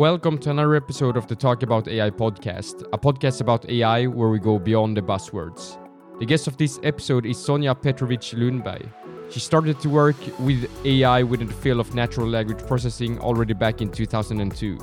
[0.00, 4.30] Welcome to another episode of the Talk About AI podcast, a podcast about AI where
[4.30, 5.76] we go beyond the buzzwords.
[6.18, 8.88] The guest of this episode is Sonja Petrović Lundberg.
[9.30, 13.82] She started to work with AI within the field of natural language processing already back
[13.82, 14.78] in 2002.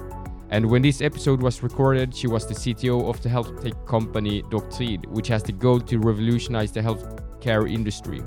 [0.52, 4.44] And when this episode was recorded, she was the CTO of the health tech company
[4.52, 8.22] Doctrin, which has the goal to revolutionize the healthcare industry.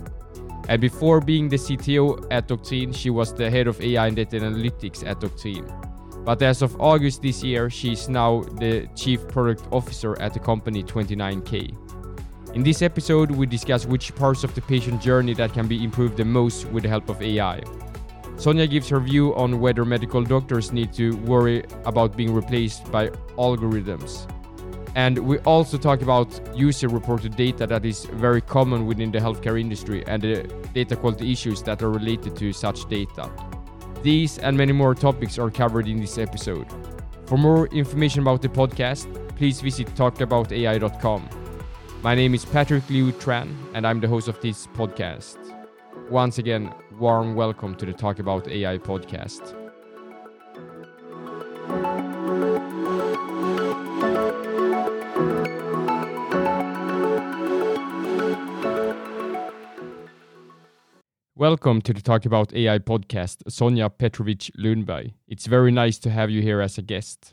[0.69, 4.41] And before being the CTO at Doctrin, she was the head of AI and data
[4.41, 5.80] analytics at Doctrin.
[6.25, 10.41] But as of August this year, she is now the Chief Product Officer at the
[10.41, 11.75] company 29K.
[12.55, 16.17] In this episode, we discuss which parts of the patient journey that can be improved
[16.17, 17.61] the most with the help of AI.
[18.37, 23.09] Sonja gives her view on whether medical doctors need to worry about being replaced by
[23.37, 24.27] algorithms.
[24.97, 29.61] And we also talk about user reported data that is very common within the healthcare
[29.61, 30.43] industry and the
[30.75, 33.31] data quality issues that are related to such data.
[34.03, 36.67] These and many more topics are covered in this episode.
[37.27, 39.07] For more information about the podcast,
[39.37, 41.29] please visit talkaboutai.com.
[42.03, 45.37] My name is Patrick Liu Tran, and I'm the host of this podcast.
[46.09, 49.55] Once again, warm welcome to the Talk About AI podcast.
[61.41, 65.15] Welcome to the Talk About AI podcast, Sonja Petrović Lundberg.
[65.27, 67.33] It's very nice to have you here as a guest.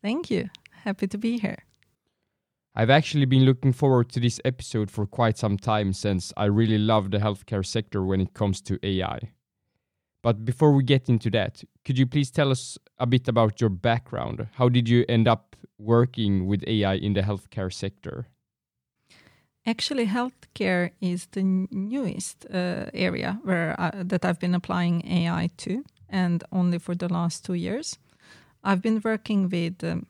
[0.00, 0.50] Thank you.
[0.70, 1.64] Happy to be here.
[2.76, 6.78] I've actually been looking forward to this episode for quite some time since I really
[6.78, 9.32] love the healthcare sector when it comes to AI.
[10.22, 13.70] But before we get into that, could you please tell us a bit about your
[13.70, 14.46] background?
[14.52, 18.28] How did you end up working with AI in the healthcare sector?
[19.66, 25.84] Actually, healthcare is the newest uh, area where I, that I've been applying AI to,
[26.10, 27.98] and only for the last two years.
[28.62, 30.06] I've been working with um,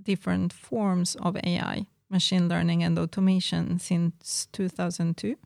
[0.00, 5.36] different forms of AI, machine learning, and automation since 2002.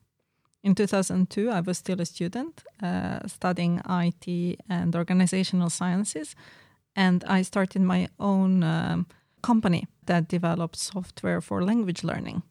[0.62, 6.36] In 2002, I was still a student uh, studying IT and organizational sciences,
[6.94, 9.06] and I started my own um,
[9.42, 12.42] company that developed software for language learning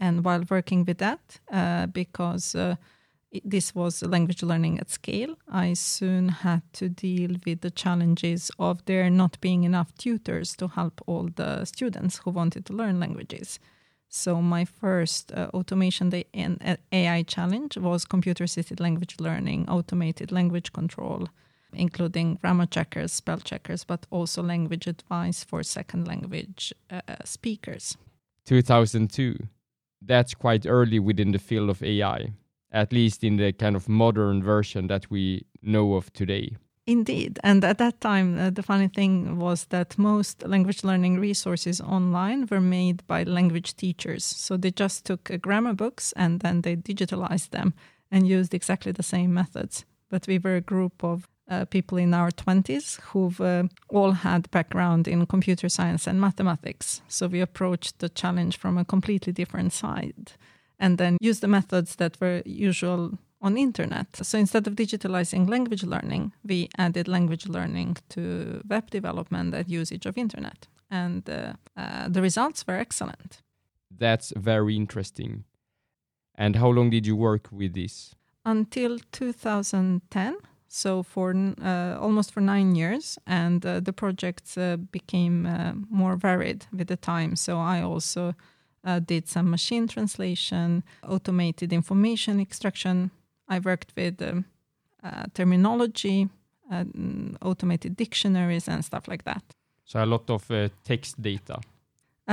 [0.00, 2.76] and while working with that, uh, because uh,
[3.44, 8.84] this was language learning at scale, I soon had to deal with the challenges of
[8.86, 13.58] there not being enough tutors to help all the students who wanted to learn languages.
[14.08, 19.68] So my first uh, automation day in uh, AI challenge was computer assisted language learning,
[19.68, 21.28] automated language control,
[21.74, 27.98] including grammar checkers, spell checkers, but also language advice for second language uh, speakers.
[28.46, 29.36] 2002
[30.02, 32.32] that's quite early within the field of AI,
[32.72, 36.56] at least in the kind of modern version that we know of today.
[36.86, 37.38] Indeed.
[37.44, 42.46] And at that time, uh, the funny thing was that most language learning resources online
[42.50, 44.24] were made by language teachers.
[44.24, 47.74] So they just took uh, grammar books and then they digitalized them
[48.10, 49.84] and used exactly the same methods.
[50.08, 54.50] But we were a group of uh, people in our 20s who've uh, all had
[54.50, 57.02] background in computer science and mathematics.
[57.08, 60.32] So we approached the challenge from a completely different side
[60.78, 64.06] and then used the methods that were usual on internet.
[64.16, 70.06] So instead of digitalizing language learning, we added language learning to web development and usage
[70.06, 70.66] of internet.
[70.90, 73.42] And uh, uh the results were excellent.
[73.90, 75.44] That's very interesting.
[76.34, 78.14] And how long did you work with this?
[78.44, 80.36] Until 2010
[80.68, 86.16] so for uh, almost for nine years and uh, the projects uh, became uh, more
[86.16, 87.36] varied with the time.
[87.36, 88.34] So i also
[88.84, 93.10] uh, did some machine translation automated information extraction.
[93.48, 94.44] I worked with um,
[95.02, 96.28] uh, terminology
[97.40, 99.42] automated dictionaries and stuff like that.
[99.86, 100.50] So a lot of
[100.84, 101.60] text data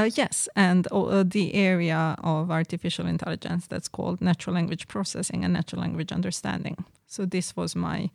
[0.03, 0.87] yes and
[1.31, 6.75] the area of artificial intelligence that's called natural language processing and natural language understanding
[7.07, 8.09] so this was my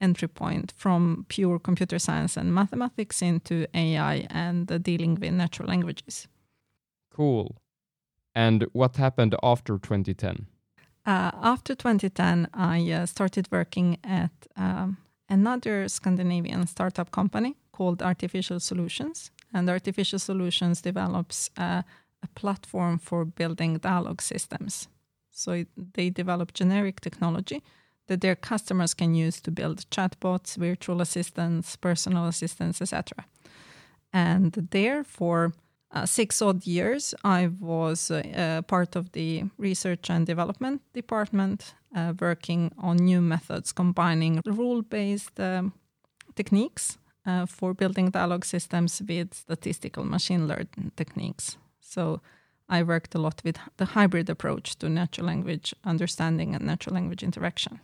[0.00, 5.68] entry point from pure computer science and mathematics into AI and uh, dealing with natural
[5.68, 6.28] languages.
[7.10, 7.56] Cool.
[8.34, 10.46] And what happened after 2010?
[11.06, 18.60] Uh, after 2010, I uh, started working at um, another Scandinavian startup company called Artificial
[18.60, 19.30] Solutions.
[19.52, 21.82] And Artificial Solutions develops uh,
[22.22, 24.88] a platform for building dialogue systems.
[25.30, 27.62] So it, they develop generic technology
[28.06, 33.26] that their customers can use to build chatbots, virtual assistants, personal assistants, etc.
[34.12, 35.52] And there, for
[35.90, 42.12] uh, six odd years, I was uh, part of the research and development department, uh,
[42.20, 45.72] working on new methods combining rule based um,
[46.34, 51.56] techniques uh, for building dialogue systems with statistical machine learning techniques.
[51.80, 52.20] So
[52.68, 57.22] I worked a lot with the hybrid approach to natural language understanding and natural language
[57.22, 57.80] interaction.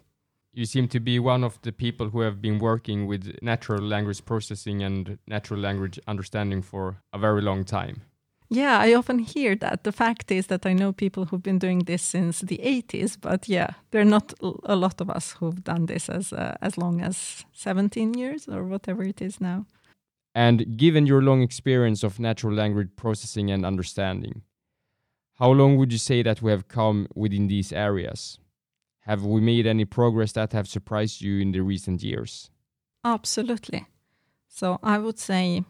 [0.55, 4.25] You seem to be one of the people who have been working with natural language
[4.25, 8.03] processing and natural language understanding for a very long time.
[8.55, 9.83] Yeah, I often hear that.
[9.83, 13.49] The fact is that I know people who've been doing this since the 80s, but
[13.49, 14.35] yeah, there are not
[14.65, 18.65] a lot of us who've done this as uh, as long as 17 years or
[18.65, 19.65] whatever it is now.
[20.35, 24.43] And given your long experience of natural language processing and understanding,
[25.39, 28.39] how long would you say that we have come within these areas?
[29.07, 32.51] Have we made any progress that have surprised you in the recent years?
[33.03, 33.87] Absolutely.
[34.47, 35.65] So I would say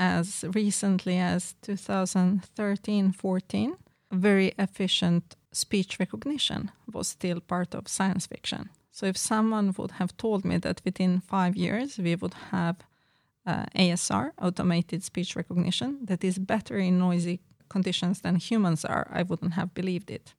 [0.00, 3.76] as recently as 2013 14,
[4.10, 8.70] very efficient speech recognition was still part of science fiction.
[8.90, 12.76] So, if someone would have told me that within five years we would have
[13.46, 19.22] uh, ASR, automated speech recognition, that is better in noisy conditions than humans are, I
[19.22, 20.34] wouldn't have believed it.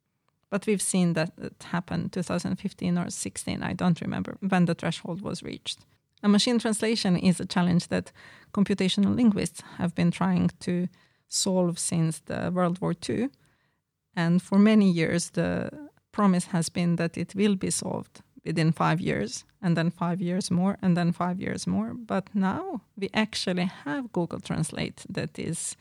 [0.49, 5.21] But we've seen that it happened 2015 or 16, I don't remember when the threshold
[5.21, 5.79] was reached.
[6.23, 8.11] And machine translation is a challenge that
[8.53, 10.87] computational linguists have been trying to
[11.27, 13.29] solve since the World War II.
[14.15, 15.71] And for many years, the
[16.11, 20.49] promise has been that it will be solved within five years, and then five years
[20.51, 21.93] more, and then five years more.
[21.93, 25.77] But now we actually have Google Translate that is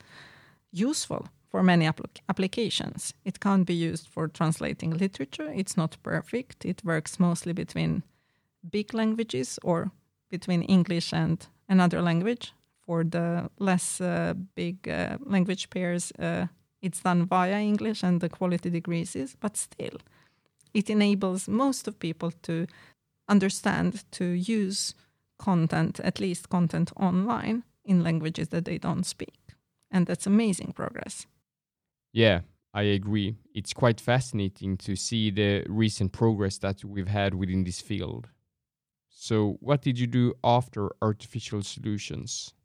[0.71, 3.13] useful for many apl- applications.
[3.25, 6.65] It can't be used for translating literature, it's not perfect.
[6.65, 8.03] It works mostly between
[8.69, 9.91] big languages or
[10.31, 12.53] between English and another language.
[12.85, 16.47] For the less uh, big uh, language pairs, uh,
[16.81, 19.97] it's done via English and the quality decreases, but still,
[20.73, 22.65] it enables most of people to
[23.29, 24.95] understand, to use
[25.37, 29.37] content, at least content online, in languages that they don't speak.
[29.91, 31.27] And that's amazing progress.
[32.13, 32.41] Yeah,
[32.73, 33.35] I agree.
[33.53, 38.29] It's quite fascinating to see the recent progress that we've had within this field.
[39.21, 42.55] So, what did you do after artificial solutions?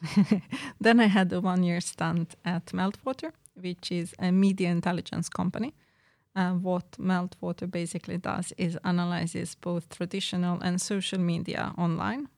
[0.80, 5.74] then I had a one year stint at Meltwater, which is a media intelligence company.
[6.36, 12.28] Uh, what Meltwater basically does is analyzes both traditional and social media online,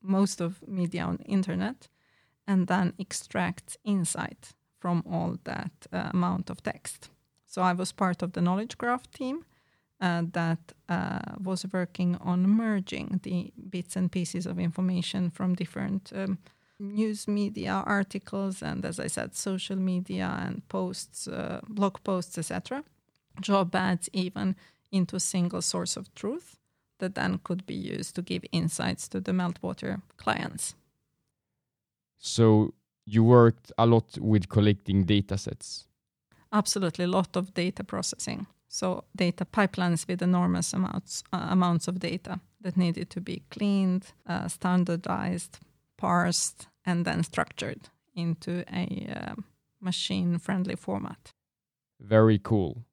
[0.00, 1.88] most of media on internet,
[2.46, 7.10] and then extracts insight from all that uh, amount of text.
[7.44, 9.44] So I was part of the knowledge graph team
[10.00, 16.10] uh, that uh, was working on merging the bits and pieces of information from different
[16.14, 16.38] um,
[16.78, 22.82] news media articles and, as I said, social media and posts, uh, blog posts, etc.,
[23.40, 24.56] job ads, even
[24.90, 26.56] into a single source of truth
[26.98, 30.74] that then could be used to give insights to the Meltwater clients.
[32.18, 32.74] So
[33.06, 35.86] you worked a lot with collecting data sets.
[36.52, 38.46] Absolutely, a lot of data processing.
[38.72, 44.12] So data pipelines with enormous amounts uh, amounts of data that needed to be cleaned,
[44.28, 45.58] uh, standardized,
[45.98, 49.34] parsed, and then structured into a uh,
[49.80, 51.32] machine-friendly format.
[51.98, 52.84] Very cool.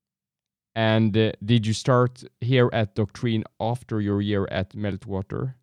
[0.74, 5.54] And uh, did you start here at Doctrin after your year at Meltwater?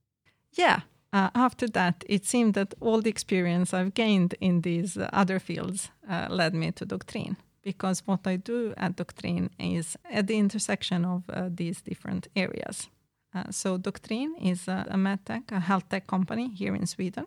[0.52, 0.80] Yeah.
[1.12, 5.40] Uh, after that, it seemed that all the experience I've gained in these uh, other
[5.40, 5.90] fields
[6.28, 11.22] led me to Doctrin because what I do at Doctrin is at the intersection of
[11.28, 12.88] uh, these different areas.
[13.34, 17.26] Uh, so Doctrin is a, a medtech, a health tech company here in Sweden,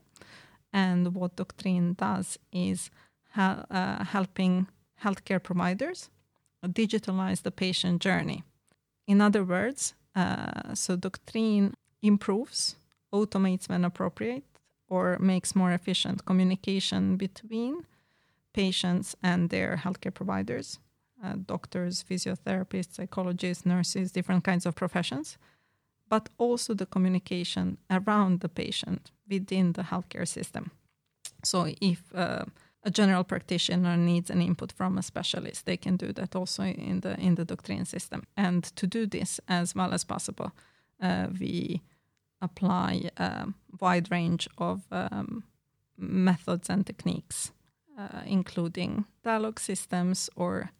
[0.71, 2.89] and what Doctrin does is
[3.35, 4.67] uh, helping
[5.03, 6.09] healthcare providers
[6.65, 8.43] digitalize the patient journey.
[9.07, 12.75] In other words, uh, so Doctrin improves,
[13.13, 14.43] automates when appropriate,
[14.89, 17.85] or makes more efficient communication between
[18.57, 20.79] patients and their healthcare providers,
[21.23, 25.37] uh, doctors, physiotherapists, psychologists, nurses, different kinds of professions,
[26.09, 30.71] but also the communication around the patient within the healthcare system.
[31.43, 32.45] So if uh,
[32.83, 37.01] a general practitioner needs an input from a specialist, they can do that also in
[37.01, 38.21] the in the Doctrin system.
[38.35, 40.51] And to do this as well as possible,
[41.01, 41.81] uh, we
[42.41, 43.47] apply a
[43.79, 45.43] wide range of um,
[45.97, 47.51] methods and techniques
[47.97, 50.71] uh, including dialogue systems or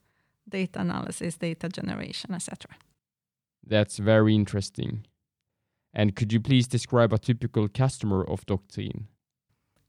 [0.49, 2.75] data analysis, data generation, etc.
[3.65, 5.05] That's very interesting.
[5.93, 9.07] And could you please describe a typical customer of Doctrin?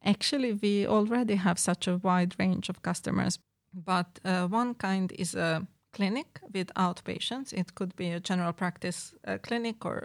[0.04, 3.38] Actually, we already have such a wide range of customers,
[3.72, 7.52] but uh, one kind is a clinic with outpatients.
[7.52, 10.04] It could be a general practice uh, clinic or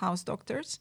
[0.00, 0.80] house doctors.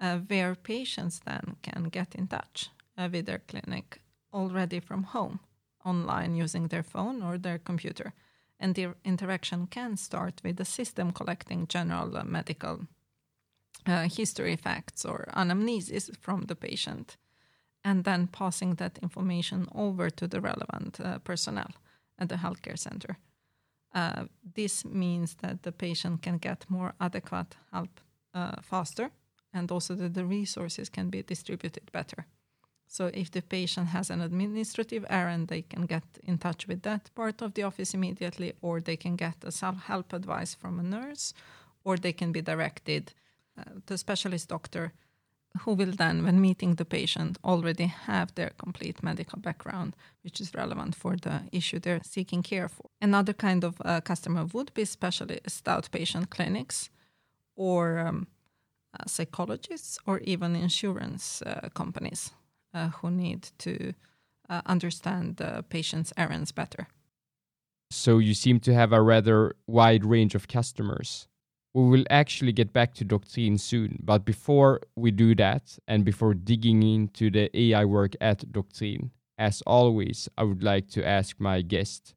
[0.00, 4.00] uh, where patients then can get in touch uh, with their clinic
[4.36, 5.40] already from home,
[5.84, 8.12] online using their phone or their computer.
[8.60, 12.86] And the interaction can start with the system collecting general uh, medical
[13.86, 17.16] uh, history facts or anamnesis from the patient,
[17.84, 21.70] and then passing that information over to the relevant uh, personnel
[22.18, 23.18] at the healthcare center.
[23.94, 24.24] Uh,
[24.54, 28.00] this means that the patient can get more adequate help
[28.34, 29.10] uh, faster,
[29.52, 32.26] and also that the resources can be distributed better.
[32.88, 37.10] So, if the patient has an administrative errand, they can get in touch with that
[37.14, 41.34] part of the office immediately, or they can get a help advice from a nurse,
[41.84, 43.12] or they can be directed
[43.58, 44.92] uh, to a specialist doctor
[45.60, 50.54] who will then, when meeting the patient, already have their complete medical background, which is
[50.54, 52.90] relevant for the issue they're seeking care for.
[53.00, 56.90] Another kind of uh, customer would be specialist outpatient clinics
[57.56, 58.26] or um,
[58.94, 62.32] uh, psychologists or even insurance uh, companies
[63.00, 63.92] who need to
[64.48, 66.88] uh, understand the patient's errands better.
[67.90, 71.28] So you seem to have a rather wide range of customers.
[71.74, 76.34] We will actually get back to Doctrin soon, but before we do that, and before
[76.34, 81.60] digging into the AI work at Doctrin, as always, I would like to ask my
[81.62, 82.14] guest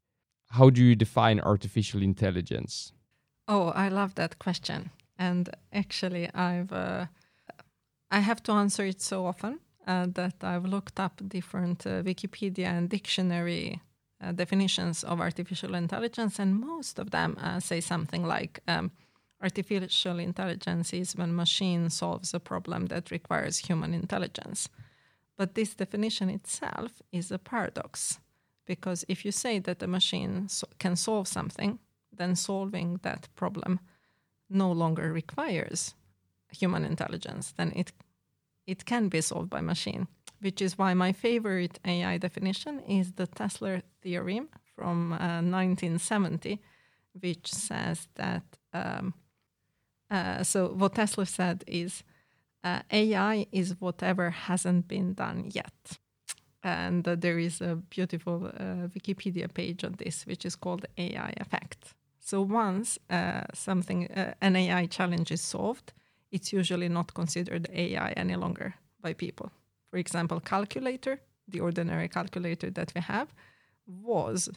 [0.51, 2.91] how do you define artificial intelligence?
[3.47, 4.89] Oh, I love that question.
[5.17, 7.07] And actually, I've uh,
[8.09, 9.59] I have to answer it so often
[9.89, 13.81] uh, that I've looked up different uh, Wikipedia and dictionary
[14.21, 18.91] uh, definitions of artificial intelligence, and most of them uh, say something like um,
[19.41, 24.69] artificial intelligence is when a machine solves a problem that requires human intelligence.
[25.37, 28.19] But this definition itself is a paradox,
[28.65, 31.79] because if you say that a machine so- can solve something,
[32.15, 33.79] then solving that problem
[34.49, 35.95] no longer requires
[36.51, 37.91] human intelligence, then it
[38.69, 40.07] it can be solved by machine,
[40.41, 46.59] which is why my favorite AI definition is the Tesler theorem from uh, 1970,
[47.19, 48.43] which says that.
[48.73, 49.13] Um,
[50.11, 52.03] uh, so what Tesler said is
[52.63, 55.99] uh, AI is whatever hasn't been done yet.
[56.63, 61.33] And uh, there is a beautiful uh, Wikipedia page on this, which is called AI
[61.37, 61.93] effect.
[62.19, 64.07] So once uh, something,
[64.41, 65.93] an AI challenge is solved,
[66.31, 69.51] it's usually not considered AI any longer by people.
[69.89, 73.33] For example, calculator, the ordinary calculator that we have,
[73.87, 74.49] was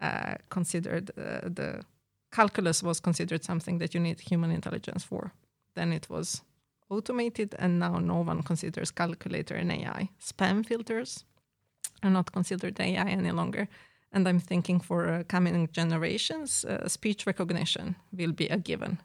[0.00, 1.82] uh, considered uh, the
[2.30, 5.32] calculus was considered something that you need human intelligence for.
[5.74, 6.42] Then it was
[6.90, 10.08] automated, and now no one considers calculator an AI.
[10.20, 11.24] Spam filters
[12.02, 13.68] are not considered AI any longer.
[14.12, 18.98] And I'm thinking for uh, coming generations, uh, speech recognition will be a given.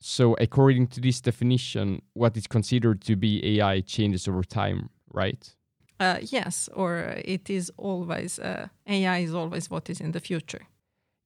[0.00, 5.54] So, according to this definition, what is considered to be AI changes over time, right?
[6.00, 10.66] Uh, yes, or it is always, uh, AI is always what is in the future.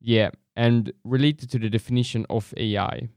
[0.00, 3.11] Yeah, and related to the definition of AI,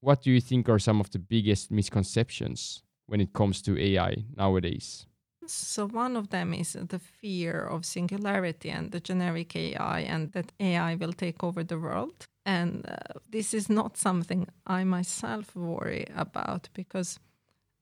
[0.00, 4.24] what do you think are some of the biggest misconceptions when it comes to AI
[4.36, 5.06] nowadays?
[5.50, 10.52] So, one of them is the fear of singularity and the generic AI, and that
[10.60, 12.26] AI will take over the world.
[12.46, 17.18] And uh, this is not something I myself worry about because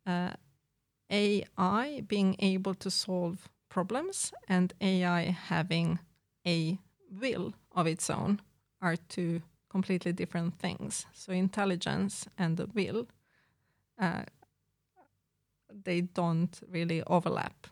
[0.07, 0.31] uh,
[1.11, 5.99] AI being able to solve problems and AI having
[6.47, 6.79] a
[7.11, 8.41] will of its own
[8.81, 11.07] are two completely different things.
[11.13, 13.07] So, intelligence and the will
[13.99, 14.23] uh,
[15.85, 17.67] they don't really overlap.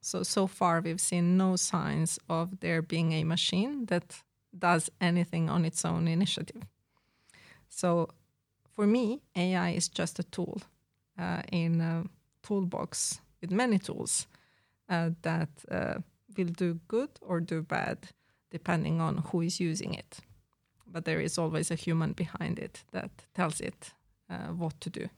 [0.00, 4.22] So, so far, we've seen no signs of there being a machine that
[4.58, 6.62] does anything on its own initiative.
[7.68, 8.08] So,
[8.72, 10.60] for me, AI is just a tool
[11.18, 12.04] uh, in a
[12.42, 14.26] toolbox with many tools
[14.88, 15.98] uh, that uh,
[16.36, 18.08] will do good or do bad
[18.50, 20.18] depending on who is using it.
[20.86, 23.92] But there is always a human behind it that tells it
[24.28, 25.08] uh, what to do.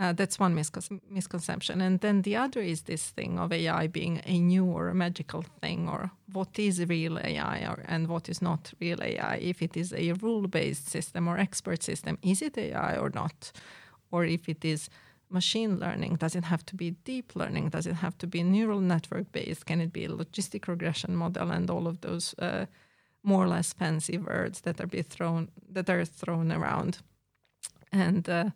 [0.00, 1.82] Uh, that's one miscon- misconception.
[1.82, 5.44] And then the other is this thing of AI being a new or a magical
[5.60, 9.36] thing, or what is real AI or, and what is not real AI.
[9.36, 13.52] If it is a rule based system or expert system, is it AI or not?
[14.10, 14.88] Or if it is
[15.28, 17.68] machine learning, does it have to be deep learning?
[17.68, 19.66] Does it have to be neural network based?
[19.66, 22.64] Can it be a logistic regression model and all of those uh,
[23.22, 27.00] more or less fancy words that are be thrown that are thrown around?
[27.92, 28.50] And uh,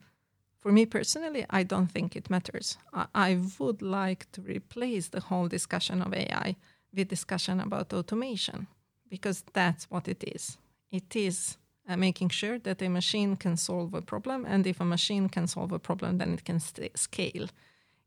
[0.65, 2.79] for me personally, I don't think it matters.
[2.95, 6.57] I, I would like to replace the whole discussion of AI
[6.97, 8.67] with discussion about automation
[9.11, 10.57] because that's what it is.
[10.91, 14.47] It is uh, making sure that a machine can solve a problem.
[14.47, 17.49] And if a machine can solve a problem, then it can st- scale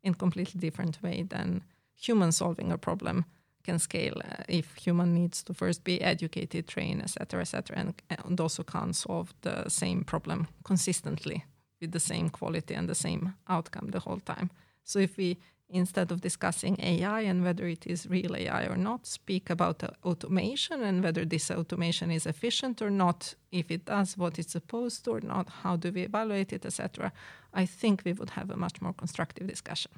[0.02, 1.62] in completely different way than
[1.96, 3.26] human solving a problem
[3.64, 8.42] can scale uh, if human needs to first be educated, trained, etc., etc., and, and
[8.42, 11.44] also can't solve the same problem consistently
[11.82, 14.50] with the same quality and the same outcome the whole time.
[14.84, 15.38] So if we
[15.70, 20.82] instead of discussing AI and whether it is real AI or not, speak about automation
[20.82, 25.12] and whether this automation is efficient or not, if it does what it's supposed to
[25.12, 27.12] or not, how do we evaluate it, etc.
[27.54, 29.92] I think we would have a much more constructive discussion.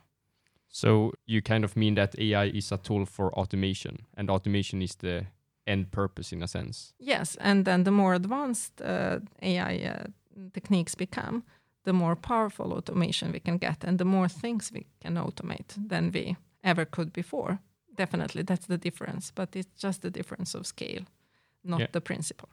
[0.67, 4.95] So you kind of mean that AI is a tool for automation, and automation is
[4.95, 5.25] the
[5.65, 6.93] end purpose in a sense.
[6.99, 10.07] Yes, and then the more advanced uh, AI uh,
[10.53, 11.43] techniques become,
[11.83, 16.11] the more powerful automation we can get and the more things we can automate than
[16.11, 17.59] we ever could before.
[17.95, 21.03] Definitely, that's the difference, but it's just the difference of scale,
[21.63, 21.87] not yeah.
[21.91, 22.49] the principle.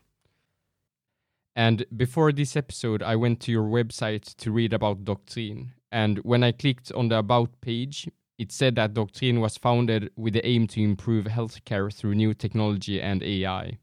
[1.54, 5.68] And before this episode, I went to your website to read about Doctrin.
[5.90, 10.34] And when I clicked on the About page, it said that Doctrin was founded with
[10.34, 13.78] the aim to improve healthcare through new technology and AI.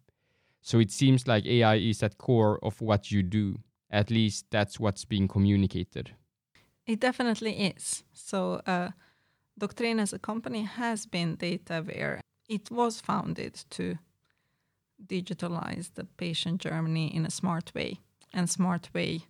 [0.62, 3.58] So it seems like AI is at core of what you do.
[3.94, 6.16] At least that's what's being communicated.
[6.88, 8.04] It definitely is.
[8.12, 8.90] So, uh,
[9.60, 12.20] Doctrin as a company has been data aware.
[12.50, 14.00] It was founded to
[15.06, 18.00] digitalize the patient journey in a smart way.
[18.34, 19.28] And smart way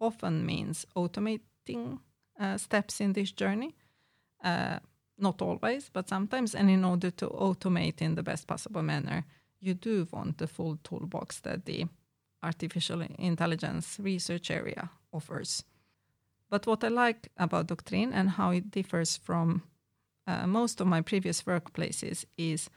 [0.00, 1.98] often means automating
[2.40, 3.74] uh, steps in this journey.
[4.42, 4.78] Uh,
[5.18, 6.54] not always, but sometimes.
[6.54, 9.26] And in order to automate in the best possible manner,
[9.60, 11.86] you do want the full toolbox that the
[12.42, 15.64] artificial intelligence research area offers.
[16.50, 19.62] But what I like about Doctrin and how it differs from
[20.26, 22.70] uh, most of my previous workplaces is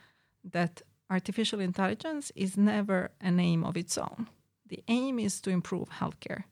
[0.43, 4.27] that artificial intelligence is never an aim of its own.
[4.67, 6.43] The aim is to improve healthcare,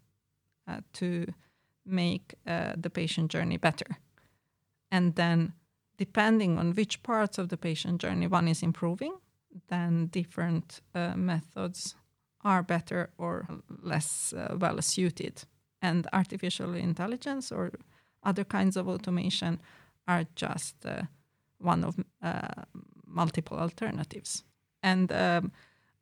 [0.67, 1.33] uh, to
[1.85, 3.97] make uh, the patient journey better.
[4.91, 5.53] And then,
[5.97, 9.15] depending on which parts of the patient journey one is improving,
[9.69, 11.95] then different uh, methods
[12.43, 13.47] are better or
[13.81, 15.43] less uh, well suited.
[15.81, 17.71] And artificial intelligence or
[18.23, 19.59] other kinds of automation
[20.07, 21.03] are just uh,
[21.57, 22.63] one of uh,
[23.07, 24.43] multiple alternatives.
[24.83, 25.51] And um,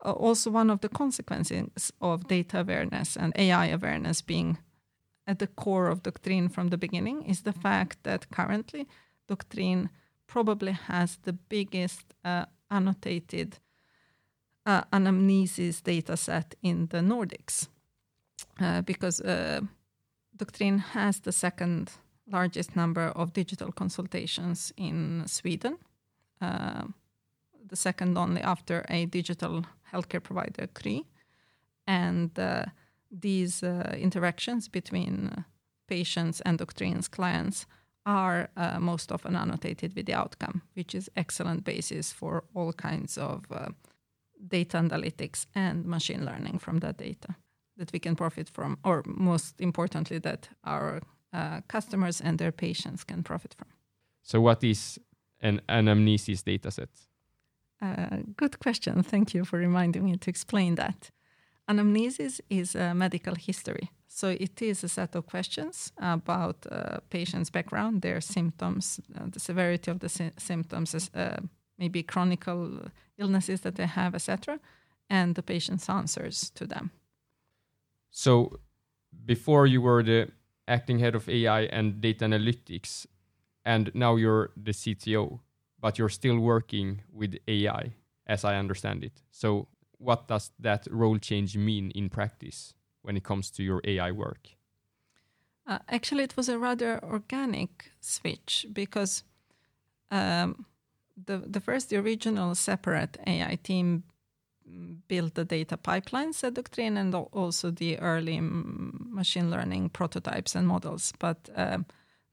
[0.02, 4.58] also, one of the consequences of data awareness and AI awareness being
[5.28, 8.88] at the core of Doctrin from the beginning is the fact that currently
[9.28, 9.90] Doctrin
[10.28, 13.60] probably has the biggest uh, annotated
[14.70, 17.68] uh, anamnesis data set in the Nordics
[18.62, 19.62] uh, because uh,
[20.38, 21.92] Doctrin has the second
[22.32, 25.78] largest number of digital consultations in Sweden,
[26.42, 26.84] uh,
[27.68, 31.04] the second only after a digital healthcare provider, Kry.
[31.88, 32.66] And uh,
[33.10, 35.46] these uh, interactions between
[35.88, 37.66] patients and Doctrin's clients
[38.06, 43.46] are most often annotated with the outcome, which is excellent basis for all kinds of
[44.48, 47.36] data analytics and machine learning from that data
[47.78, 51.02] that we can profit from, or most importantly, that our
[51.34, 53.68] uh, customers and their patients can profit from.
[54.22, 55.00] So, what is
[55.40, 56.90] an anamnesis dataset?
[57.82, 59.04] Uh, good question.
[59.04, 61.12] Thank you for reminding me to explain that.
[61.70, 63.90] Anamnesis is a medical history.
[64.08, 69.40] So it is a set of questions about uh, patient's background, their symptoms, uh, the
[69.40, 71.38] severity of the sy- symptoms, uh,
[71.80, 72.46] maybe chronic
[73.18, 74.60] illnesses that they have, etc.,
[75.10, 76.92] and the patient's answers to them.
[78.12, 78.60] So,
[79.26, 80.28] before you were the
[80.68, 83.08] acting head of AI and data analytics,
[83.66, 85.40] and now you're the CTO,
[85.80, 87.94] but you're still working with AI,
[88.28, 89.22] as I understand it.
[89.32, 94.12] So, what does that role change mean in practice when it comes to your AI
[94.12, 94.50] work?
[95.68, 99.24] Uh, actually, it was a rather organic switch because
[100.10, 100.66] um,
[101.26, 104.04] the the first the original separate AI team
[105.08, 111.14] built the data pipelines at Doctrin and also the early machine learning prototypes and models.
[111.20, 111.80] But uh,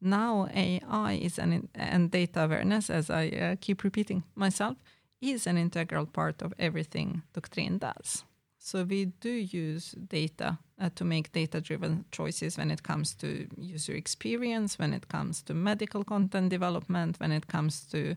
[0.00, 4.76] now AI is an and data awareness, as I uh, keep repeating myself,
[5.20, 8.24] is an integral part of everything Doctrin does.
[8.58, 13.94] So we do use data uh, to make data-driven choices when it comes to user
[13.94, 18.16] experience, when it comes to medical content development, when it comes to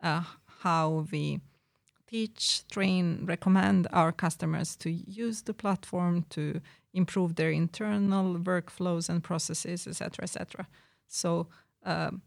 [0.00, 1.40] how we
[2.06, 6.60] teach, train, recommend our customers to use the platform to
[6.94, 10.66] improve their internal workflows and processes, etc., etc.
[11.06, 11.48] So,
[11.84, 12.22] um,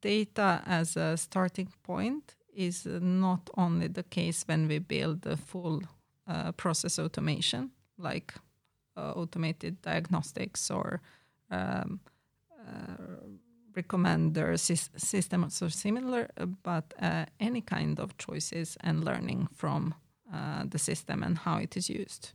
[0.00, 5.82] data as a starting point is not only the case when we build the full
[6.26, 8.34] uh, process automation, like
[8.96, 11.00] uh, automated diagnostics or
[11.50, 12.00] um,
[12.66, 13.28] uh,
[13.82, 16.28] recommender sy- systems or similar,
[16.62, 19.94] but uh, any kind of choices and learning from
[20.32, 22.32] uh, the system and how it is used.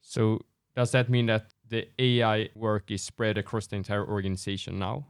[0.00, 0.40] So,
[0.74, 5.06] does that mean that the AI work is spread across the entire organization now?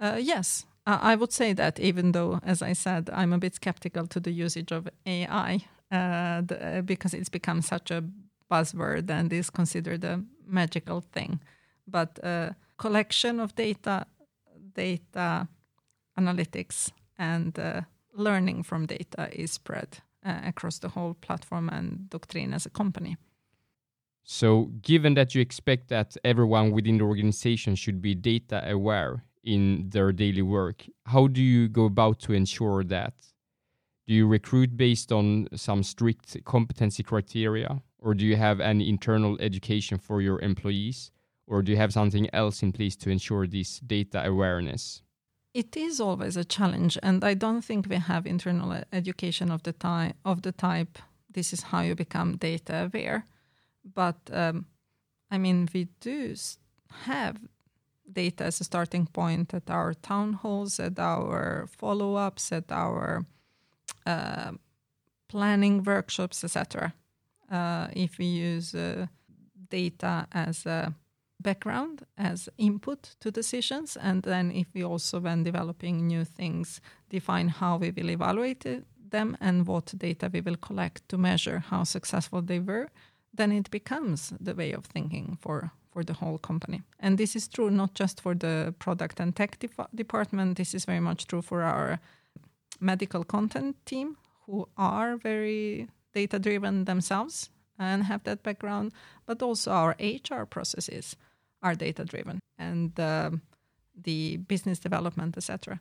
[0.00, 3.54] Uh, yes, uh, I would say that, even though, as I said, I'm a bit
[3.54, 5.60] skeptical to the usage of AI
[5.92, 8.02] uh, the, uh, because it's become such a
[8.50, 11.40] buzzword and is considered a magical thing.
[11.86, 12.50] But uh,
[12.80, 14.06] collection of data,
[14.74, 15.46] data
[16.18, 17.82] analytics, and uh,
[18.14, 23.16] learning from data is spread uh, across the whole platform and Doctrin as a company.
[24.24, 29.90] So, given that you expect that everyone within the organization should be data aware in
[29.90, 33.14] their daily work, how do you go about to ensure that?
[34.06, 39.36] Do you recruit based on some strict competency criteria, or do you have any internal
[39.40, 41.10] education for your employees,
[41.50, 45.02] or do you have something else in place to ensure this data awareness?
[45.52, 49.72] It is always a challenge, and I don't think we have internal education of the
[49.72, 50.98] type of the type.
[51.28, 53.26] This is how you become data aware
[53.94, 54.66] but um,
[55.30, 56.34] I mean, we do
[57.04, 57.36] have
[58.10, 63.24] data as a starting point at our town halls, at our follow ups, at our
[64.06, 64.52] uh,
[65.28, 66.94] planning workshops, etc.
[67.50, 69.06] Uh, if we use uh,
[69.68, 70.94] data as a
[71.42, 77.48] background, as input to decisions, and then if we also, when developing new things, define
[77.48, 78.66] how we will evaluate
[79.10, 82.88] them and what data we will collect to measure how successful they were
[83.32, 86.82] then it becomes the way of thinking for for the whole company.
[87.00, 90.56] And this is true not just for the product and tech de- department.
[90.56, 91.98] This is very much true for our
[92.78, 98.92] medical content team, who are very data driven themselves and have that background,
[99.26, 101.16] but also our HR processes
[101.62, 103.30] are data driven and uh,
[104.02, 105.80] the business development, etc.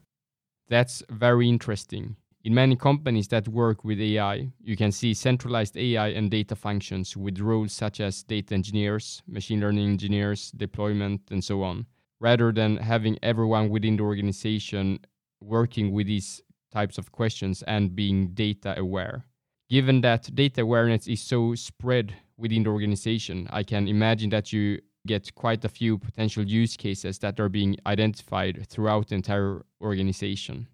[0.68, 2.16] That's very interesting.
[2.44, 7.18] In many companies that work with AI, you can see centralized AI and data functions
[7.18, 11.86] with roles such as data engineers, machine learning engineers, deployment, and so on,
[12.22, 15.00] rather than having everyone within the organization
[15.42, 19.26] working with these types of questions and being data aware.
[19.70, 24.80] Given that data awareness is so spread within the organization, I can imagine that you
[25.08, 30.68] get quite a few potential use cases that are being identified throughout the entire organization.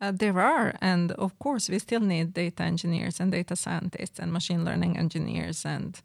[0.00, 4.32] Uh, there are, and of course, we still need data engineers and data scientists and
[4.32, 5.64] machine learning engineers.
[5.64, 6.00] And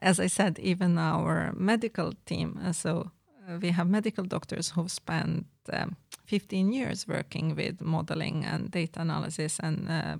[0.00, 2.60] as I said, even our medical team.
[2.64, 3.10] Uh, so
[3.48, 9.00] uh, we have medical doctors who've spent um, 15 years working with modeling and data
[9.00, 10.16] analysis and uh,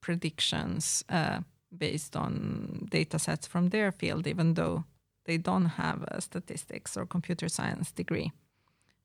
[0.00, 1.40] predictions uh,
[1.76, 4.84] based on data sets from their field, even though
[5.24, 8.32] they don't have a statistics or computer science degree.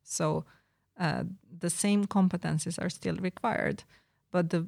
[0.04, 0.46] So
[1.00, 1.24] uh,
[1.60, 3.84] the same competencies are still required,
[4.32, 4.68] but the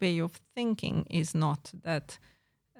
[0.00, 2.18] way of thinking is not that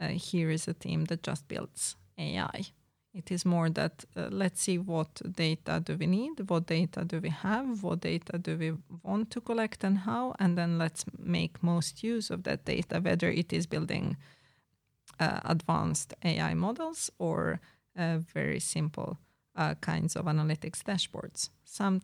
[0.01, 2.67] uh, here is a team that just builds AI.
[3.13, 7.19] It is more that uh, let's see what data do we need, what data do
[7.21, 11.63] we have, what data do we want to collect, and how, and then let's make
[11.63, 14.17] most use of that data, whether it is building
[15.19, 17.61] uh, advanced AI models or
[18.33, 19.19] very simple
[19.57, 21.51] uh, kinds of analytics dashboards.
[21.65, 22.03] Some,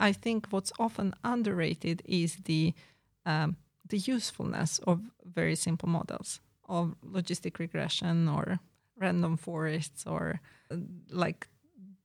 [0.00, 2.74] I think, what's often underrated is the
[3.24, 3.56] um,
[3.88, 8.58] the usefulness of very simple models of logistic regression or
[8.98, 10.76] random forests or uh,
[11.10, 11.48] like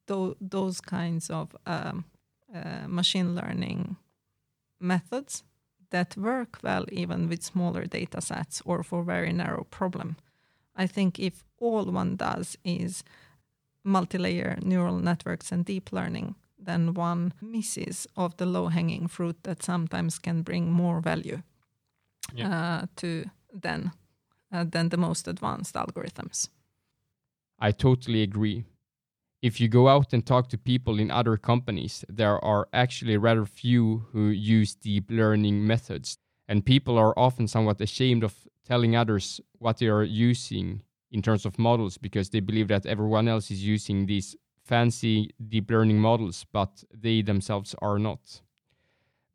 [0.08, 2.06] th- those kinds of um,
[2.54, 3.96] uh, machine learning
[4.80, 5.44] methods
[5.90, 10.18] that work well even with smaller data sets or for very narrow problem.
[10.76, 13.04] I think if all one does is
[13.84, 20.20] multi-layer neural networks and deep learning, then one misses of the low-hanging fruit that sometimes
[20.20, 21.42] can bring more value
[22.34, 22.50] yeah.
[22.50, 23.92] uh, to than
[24.52, 26.50] uh, than the most advanced algorithms.
[27.60, 28.66] I totally agree.
[29.42, 33.46] If you go out and talk to people in other companies, there are actually rather
[33.46, 39.42] few who use deep learning methods, and people are often somewhat ashamed of telling others
[39.60, 43.64] what they are using in terms of models because they believe that everyone else is
[43.66, 48.42] using these fancy deep learning models, but they themselves are not.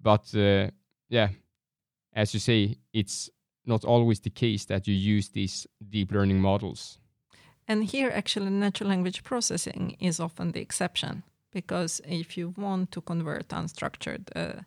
[0.00, 0.70] But uh,
[1.08, 1.28] yeah,
[2.14, 3.28] as you say, it's
[3.64, 6.98] not always the case that you use these deep learning models.
[7.68, 13.00] And here, actually, natural language processing is often the exception because if you want to
[13.00, 14.62] convert unstructured uh,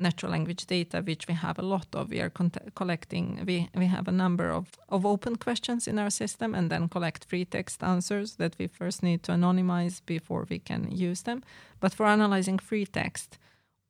[0.00, 2.10] natural language data, which we have a lot of.
[2.10, 2.32] We are
[2.74, 6.88] collecting, we, we have a number of, of open questions in our system and then
[6.88, 11.42] collect free text answers that we first need to anonymize before we can use them.
[11.80, 13.38] But for analyzing free text,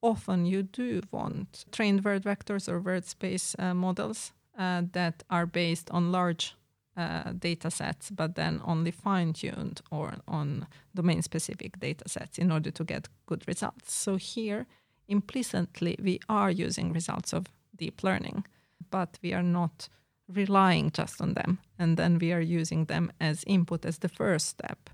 [0.02, 5.46] often you do want trained word vectors or word space uh, models uh, that are
[5.46, 6.54] based on large
[6.96, 12.50] uh, data sets, but then only fine tuned or on domain specific data sets in
[12.50, 13.94] order to get good results.
[13.94, 14.66] So here,
[15.10, 17.46] implicitly, we are using results of
[17.76, 18.44] deep learning,
[18.90, 19.88] but we are not
[20.28, 21.58] relying just on them.
[21.78, 24.90] And then we are using them as input as the first step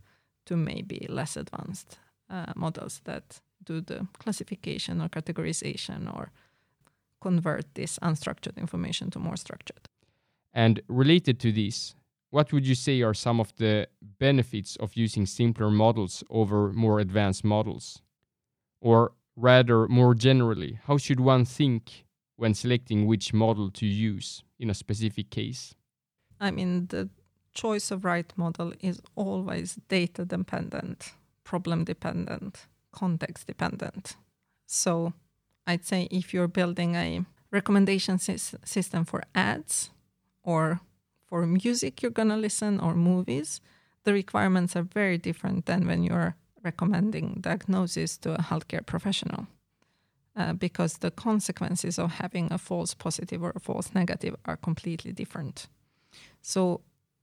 [0.46, 1.98] to maybe less advanced
[2.30, 6.30] uh, models that do the classification or categorization or
[7.20, 9.88] convert this unstructured information to more structured.
[10.52, 11.94] And related to this,
[12.30, 17.00] what would you say are some of the benefits of using simpler models over more
[17.00, 18.02] advanced models?
[18.80, 22.04] Or rather, more generally, how should one think
[22.36, 25.74] when selecting which model to use in a specific case?
[26.40, 27.08] I mean, the
[27.54, 31.12] choice of right model is always data dependent,
[31.44, 34.16] problem dependent, context dependent.
[34.66, 35.12] So
[35.66, 39.90] I'd say if you're building a recommendation system for ads
[40.42, 40.80] or
[41.24, 43.60] for music you're going to listen or movies,
[44.04, 49.46] the requirements are very different than when you're recommending diagnosis to a healthcare professional.
[50.36, 55.12] Uh, because the consequences of having a false positive or a false negative are completely
[55.12, 55.66] different.
[56.42, 56.82] So,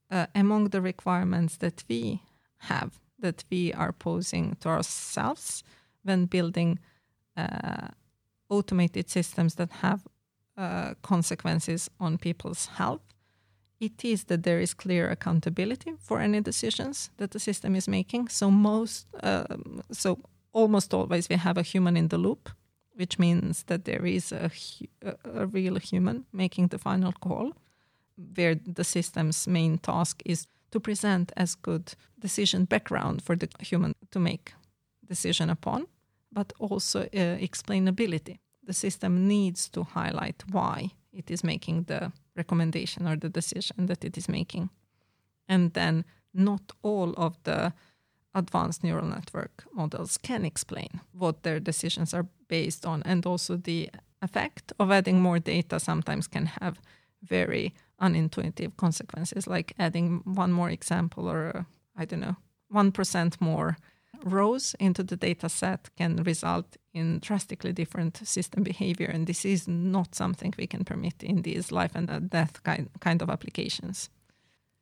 [0.10, 2.21] uh, among the requirements that we
[2.58, 5.63] have, that we are posing to ourselves
[6.03, 6.79] when building
[7.38, 7.89] uh,
[8.49, 10.01] automated systems that have
[10.58, 13.12] uh, consequences on people's health,
[13.84, 18.30] it is that there is clear accountability for any decisions that the system is making.
[18.30, 20.17] So most, um, so
[20.54, 22.50] almost always we have a human in the loop,
[22.96, 24.50] which means that there is a,
[25.24, 27.52] a real human making the final call,
[28.36, 33.93] where the system's main task is to present as good decision background for the human
[34.12, 34.54] to make
[35.08, 35.88] decision upon,
[36.32, 38.39] but also uh, explainability.
[38.65, 44.04] The system needs to highlight why it is making the recommendation or the decision that
[44.04, 44.69] it is making.
[45.48, 47.74] And then not all of the
[48.36, 53.04] advanced neural network models can explain what their decisions are based on.
[53.04, 53.89] And also the
[54.22, 56.80] effect of adding more data sometimes can have
[57.22, 61.65] very unintuitive consequences, like adding one more example or,
[61.96, 62.36] I don't know,
[62.74, 63.78] 1% more
[64.23, 69.08] rows into the data set can result in drastically different system behavior.
[69.08, 73.21] And this is not something we can permit in these life and death kind, kind
[73.21, 74.10] of applications.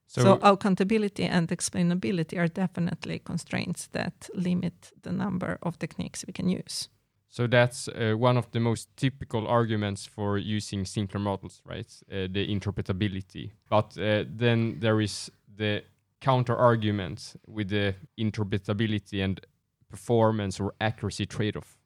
[0.07, 6.33] So, so, accountability and explainability are definitely constraints that limit the number of techniques we
[6.33, 6.89] can use.
[7.29, 11.87] So that's uh, one of the most typical arguments for using simpler models, right?
[12.11, 13.51] Uh, the interpretability.
[13.69, 15.83] But uh, then there is the
[16.21, 19.41] counter argument with the interpretability and
[19.89, 21.77] performance or accuracy trade off.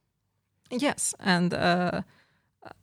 [0.69, 2.01] Yes, and uh,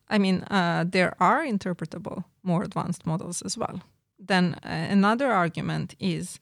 [0.08, 3.82] I mean, uh, there are interpretable, more advanced models as well.
[4.18, 6.38] Then uh, another argument is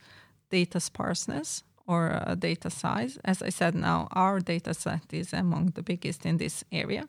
[0.51, 3.19] data sparseness or uh, data size.
[3.25, 7.09] As I said, now our data set is among the biggest in this area,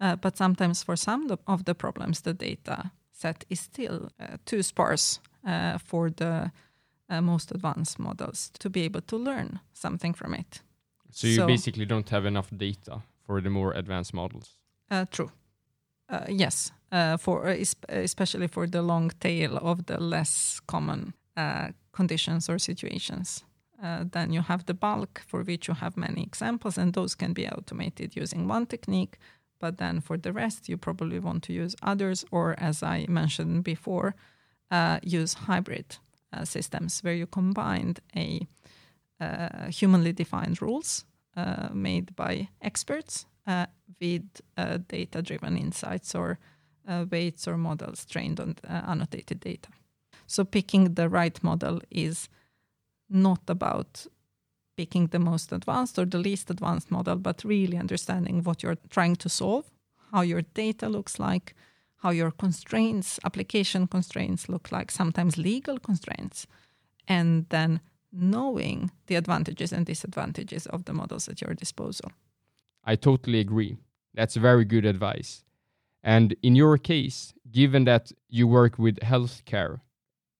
[0.00, 4.62] uh, but sometimes for some of the problems, the data set is still uh, too
[4.62, 5.20] sparse
[5.84, 6.52] for the
[7.12, 10.62] uh, most advanced models to be able to learn something from it.
[11.10, 14.56] So you so, basically don't have enough data for the more advanced models.
[14.90, 15.30] Uh, true.
[16.08, 21.68] Uh, yes, uh, for uh, especially for the long tail of the less common uh,
[21.92, 23.44] conditions or situations.
[24.12, 27.48] then you have the bulk for which you have many examples, and those can be
[27.48, 29.18] automated using one technique.
[29.58, 33.64] But then for the rest, you probably want to use others, or as I mentioned
[33.64, 34.14] before,
[35.02, 35.98] use hybrid
[36.32, 38.46] uh, systems where you combined a
[39.20, 41.04] uh, humanly defined rules
[41.36, 43.66] uh, made by experts uh,
[44.00, 44.22] with
[44.56, 46.38] uh, data-driven insights or
[47.10, 49.68] weights or models trained on annotated data.
[50.26, 52.28] So picking the right model is
[53.08, 54.06] not about
[54.76, 59.14] picking the most advanced or the least advanced model, but really understanding what you're trying
[59.16, 59.70] to solve,
[60.10, 61.54] how your data looks like,
[62.02, 66.48] how your constraints, application constraints look like, sometimes legal constraints,
[67.06, 67.80] and then
[68.12, 72.10] knowing the advantages and disadvantages of the models at your disposal.
[72.84, 73.76] I totally agree.
[74.14, 75.44] That's very good advice.
[76.02, 79.80] And in your case, given that you work with healthcare,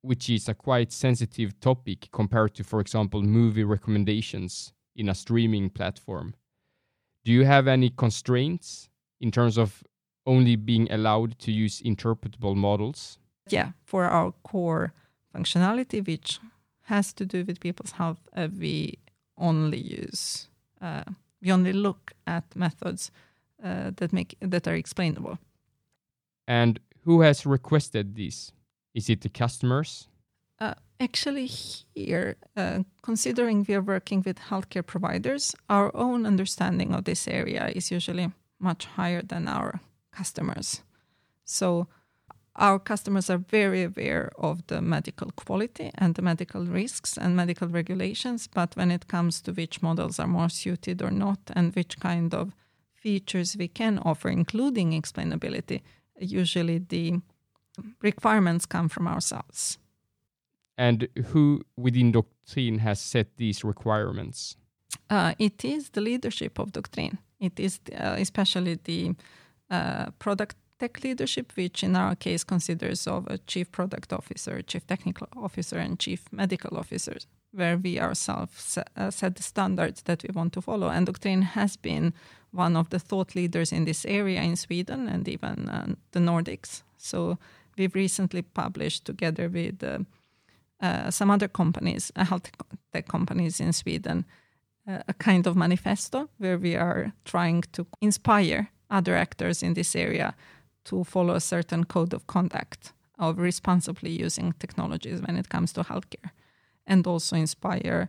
[0.01, 5.71] which is a quite sensitive topic compared to, for example, movie recommendations in a streaming
[5.71, 6.35] platform,
[7.25, 8.89] do you have any constraints
[9.21, 9.85] in terms of
[10.27, 13.19] only being allowed to use interpretable models?
[13.49, 14.93] Yeah, for our core
[15.35, 16.41] functionality, which
[16.83, 18.99] has to do with people's health, uh, we
[19.37, 20.49] only use,
[20.81, 21.05] uh,
[21.41, 23.11] we only look at methods
[23.63, 25.39] uh, that make that are explainable.
[26.47, 28.53] And who has requested this?
[28.95, 30.09] Is it the customers?
[30.59, 31.47] Uh, actually,
[31.95, 37.73] here, uh, considering we are working with healthcare providers, our own understanding of this area
[37.75, 38.31] is usually
[38.61, 39.81] much higher than our
[40.13, 40.83] customers.
[41.45, 41.89] So,
[42.57, 47.69] our customers are very aware of the medical quality and the medical risks and medical
[47.69, 48.47] regulations.
[48.47, 52.35] But when it comes to which models are more suited or not, and which kind
[52.35, 52.53] of
[52.95, 55.81] features we can offer, including explainability,
[56.21, 57.21] usually the
[58.03, 59.79] requirements come from ourselves.
[60.77, 64.57] And who within Doctrin has set these requirements?
[65.09, 67.19] Uh, it is the leadership of Doctrin.
[67.41, 69.15] It is uh, especially the
[70.19, 75.29] product tech leadership, which in our case considers of a chief product officer, chief technical
[75.37, 77.17] officer, and chief medical officer,
[77.53, 80.89] where we ourselves set, uh, set the standards that we want to follow.
[80.89, 82.13] And Doctrin has been
[82.51, 86.83] one of the thought leaders in this area in Sweden and even uh, the Nordics.
[86.97, 87.39] So
[87.79, 89.99] we've recently published together with uh,
[90.81, 92.51] uh, some other companies, uh, health
[92.93, 94.25] tech companies in Sweden,
[95.09, 100.35] a kind of manifesto where we are trying to inspire other actors in this area
[100.85, 105.83] to follow a certain code of conduct of responsibly using technologies when it comes to
[105.83, 106.31] healthcare,
[106.87, 108.09] and also inspire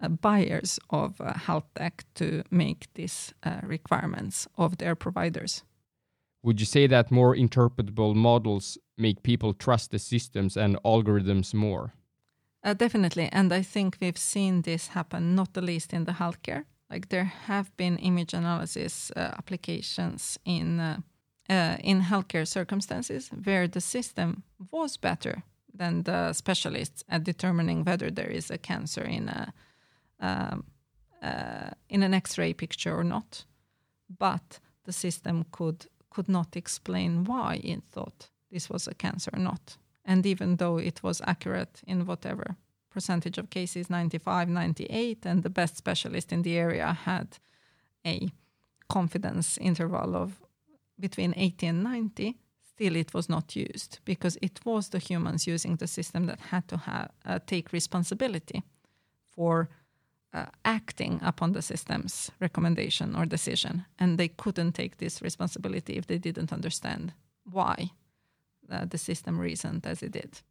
[0.00, 5.62] uh, buyers of uh, health tech to make these uh, requirements of their providers.
[6.42, 11.92] Would you say that more interpretable models make people trust the systems and algorithms more?
[12.64, 16.64] Uh, definitely, and I think we've seen this happen not the least in the healthcare.
[16.92, 20.96] Like there have been image analysis uh, applications in uh,
[21.48, 25.42] uh, in healthcare circumstances where the system was better
[25.78, 29.52] than the specialists at determining whether there is a cancer in a
[30.20, 30.64] um,
[31.22, 33.46] uh, in an X-ray picture or not,
[34.18, 39.40] but the system could could not explain why it thought this was a cancer or
[39.40, 39.78] not.
[40.04, 42.56] And even though it was accurate in whatever
[42.92, 47.38] percentage of cases, 95, 98, and the best specialist in the area had
[48.06, 48.28] a
[48.88, 50.40] confidence interval of
[50.98, 55.76] between 80 and 90, still it was not used because it was the humans using
[55.76, 58.62] the system that had to uh, take responsibility
[59.30, 59.68] for
[60.34, 63.84] uh, acting upon the system's recommendation or decision.
[63.98, 67.12] And they couldn't take this responsibility if they didn't understand
[67.50, 67.90] why
[68.70, 70.42] uh, the system reasoned as it did.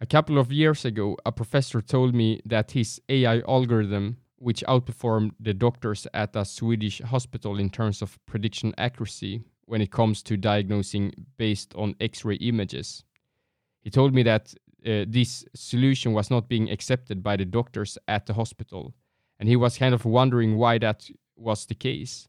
[0.00, 5.32] A couple of years ago, a professor told me that his AI algorithm, which outperformed
[5.40, 10.36] the doctors at a Swedish hospital in terms of prediction accuracy when it comes to
[10.36, 13.02] diagnosing based on X ray images,
[13.80, 14.54] he told me that
[14.86, 18.94] uh, this solution was not being accepted by the doctors at the hospital.
[19.40, 22.28] And he was kind of wondering why that was the case.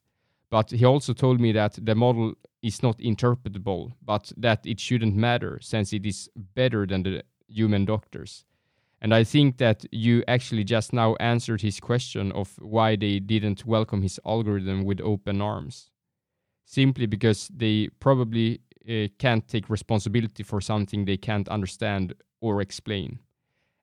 [0.49, 5.15] But he also told me that the model is not interpretable, but that it shouldn't
[5.15, 8.45] matter since it is better than the human doctors.
[9.01, 13.65] And I think that you actually just now answered his question of why they didn't
[13.65, 15.89] welcome his algorithm with open arms.
[16.65, 23.19] Simply because they probably uh, can't take responsibility for something they can't understand or explain.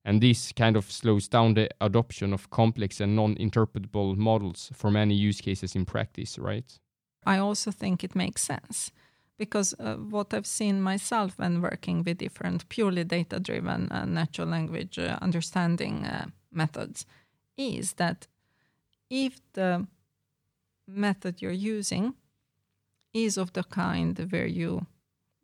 [0.05, 4.91] And this kind of slows down the adoption of complex and non interpretable models for
[4.91, 6.79] many use cases in practice, right?
[7.25, 8.93] I also think it makes sense
[9.39, 14.49] because uh, what I've seen myself when working with different purely data driven uh, natural
[14.49, 17.07] language uh, understanding uh, methods
[17.57, 18.27] is that
[19.11, 19.87] if the
[20.87, 22.15] method you're using
[23.13, 24.87] is of the kind where you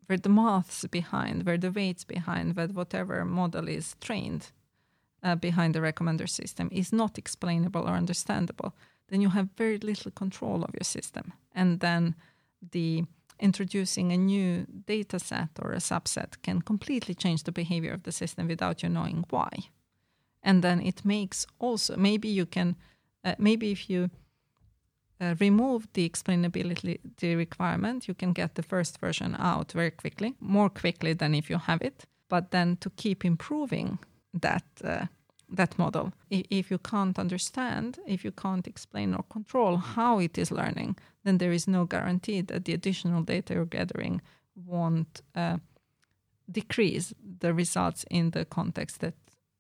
[0.06, 4.50] where the maths behind, where the weights behind, where whatever model is trained
[5.22, 8.74] uh, behind the recommender system is not explainable or understandable,
[9.08, 11.32] then you have very little control of your system.
[11.54, 12.14] And then
[12.72, 13.04] the
[13.38, 18.12] introducing a new data set or a subset can completely change the behavior of the
[18.12, 19.50] system without you knowing why.
[20.42, 22.76] And then it makes also, maybe you can,
[23.24, 24.10] uh, maybe if you
[25.20, 30.34] uh, remove the explainability the requirement, you can get the first version out very quickly,
[30.40, 32.04] more quickly than if you have it.
[32.28, 33.98] But then to keep improving
[34.40, 35.06] that uh,
[35.56, 40.38] that model, if, if you can't understand, if you can't explain or control how it
[40.38, 44.20] is learning, then there is no guarantee that the additional data you're gathering
[44.54, 45.58] won't uh,
[46.50, 49.14] decrease the results in the context that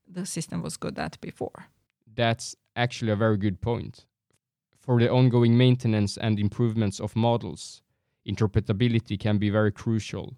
[0.06, 1.66] the system was good at before.
[2.14, 4.04] That's actually a very good point
[4.82, 7.82] for the ongoing maintenance and improvements of models,
[8.28, 10.34] interpretability can be very crucial.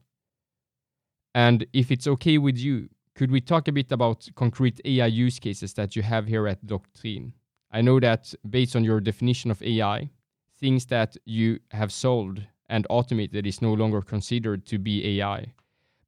[1.34, 5.38] And if it's okay with you, could we talk a bit about concrete AI use
[5.38, 7.32] cases that you have here at Doctrin?
[7.72, 10.10] I know that based on your definition of AI,
[10.64, 12.40] things that you have solved
[12.70, 15.52] and automated is no longer considered to be AI.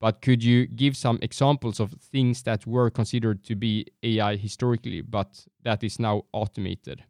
[0.01, 5.03] But could you give some examples of things that were considered to be AI historically,
[5.03, 7.05] but that is now automated?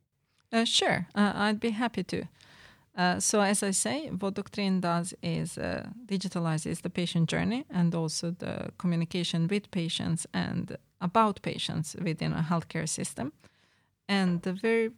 [0.52, 2.24] Uh, sure, uh, I'd be happy to.
[2.96, 7.94] Uh, so, as I say, what Doctrin does is uh, digitalizes the patient journey and
[7.94, 13.32] also the communication with patients and about patients within a healthcare system.
[14.08, 14.90] And the very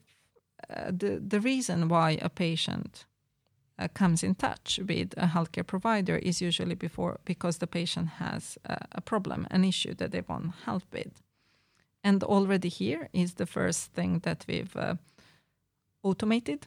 [0.70, 3.06] uh, the the reason why a patient
[3.78, 8.58] uh, comes in touch with a healthcare provider is usually before because the patient has
[8.92, 11.22] a problem, an issue that they want help with.
[12.02, 14.76] And already here is the first thing that we've
[16.02, 16.66] automated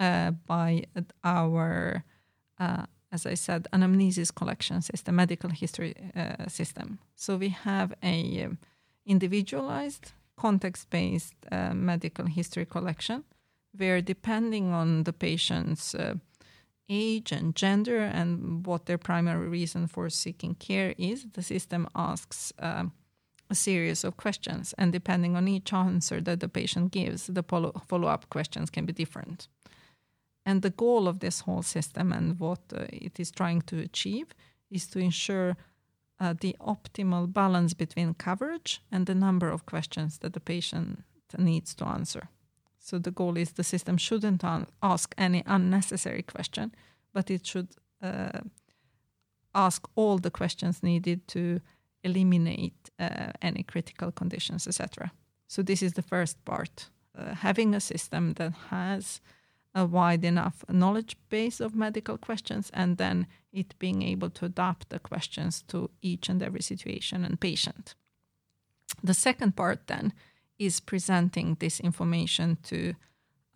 [0.00, 0.84] uh, by
[1.22, 2.04] our,
[2.58, 6.98] uh, as I said, anamnesis collection system, medical history uh, system.
[7.16, 8.58] So we have a um,
[10.44, 13.24] individualized, context-based uh, medical history collection,
[13.76, 16.14] where depending on the patient's uh,
[16.88, 22.52] age and gender and what their primary reason for seeking care is, the system asks
[22.58, 22.92] um,
[23.50, 24.74] a series of questions.
[24.76, 27.44] And depending on each answer that the patient gives, the
[27.88, 29.48] follow up questions can be different.
[30.46, 34.34] And the goal of this whole system and what uh, it is trying to achieve
[34.70, 35.56] is to ensure
[36.20, 41.02] uh, the optimal balance between coverage and the number of questions that the patient
[41.38, 42.28] needs to answer.
[42.78, 44.42] So the goal is the system shouldn't
[44.82, 46.72] ask any unnecessary question,
[47.12, 47.68] but it should
[48.02, 48.40] uh,
[49.54, 51.60] ask all the questions needed to
[52.02, 55.12] eliminate uh, any critical conditions, etc.
[55.46, 56.90] So this is the first part.
[57.16, 59.20] Uh, having a system that has
[59.74, 64.88] a wide enough knowledge base of medical questions and then it being able to adapt
[64.88, 67.94] the questions to each and every situation and patient.
[69.02, 70.12] The second part then
[70.58, 72.94] is presenting this information to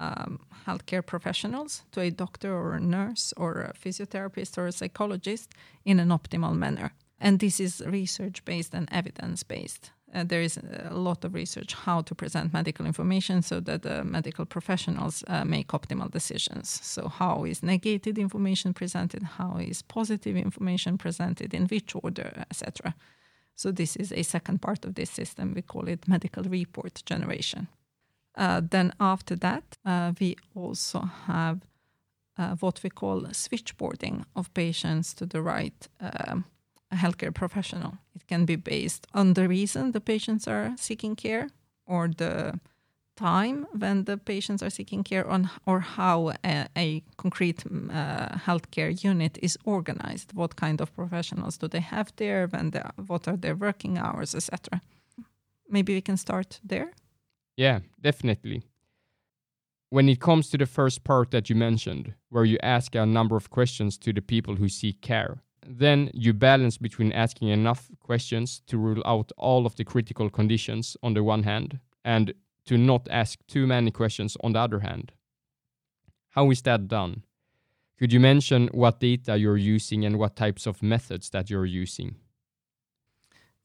[0.00, 5.52] um, healthcare professionals, to a doctor or a nurse or a physiotherapist or a psychologist
[5.84, 6.92] in an optimal manner.
[7.20, 10.58] And this is research based and evidence based uh, there is
[10.90, 15.44] a lot of research how to present medical information so that the medical professionals uh,
[15.44, 16.68] make optimal decisions.
[16.82, 19.22] So, how is negative information presented?
[19.22, 21.54] How is positive information presented?
[21.54, 22.94] In which order, etc.
[23.56, 25.54] So, this is a second part of this system.
[25.54, 27.68] We call it medical report generation.
[28.36, 31.60] Uh, then, after that, uh, we also have
[32.38, 36.44] uh, what we call switchboarding of patients to the right um,
[36.94, 37.92] a healthcare professional.
[38.14, 41.48] It can be based on the reason the patients are seeking care
[41.86, 42.60] or the
[43.16, 48.92] time when the patients are seeking care on or how a, a concrete uh, healthcare
[49.04, 50.32] unit is organized.
[50.32, 52.48] What kind of professionals do they have there?
[52.48, 54.80] When they, what are their working hours etc
[55.68, 56.92] maybe we can start there.
[57.56, 58.62] Yeah definitely.
[59.90, 63.36] When it comes to the first part that you mentioned where you ask a number
[63.36, 68.62] of questions to the people who seek care then you balance between asking enough questions
[68.66, 72.34] to rule out all of the critical conditions on the one hand and
[72.66, 75.12] to not ask too many questions on the other hand.
[76.30, 77.22] How is that done?
[77.98, 82.16] Could you mention what data you're using and what types of methods that you're using?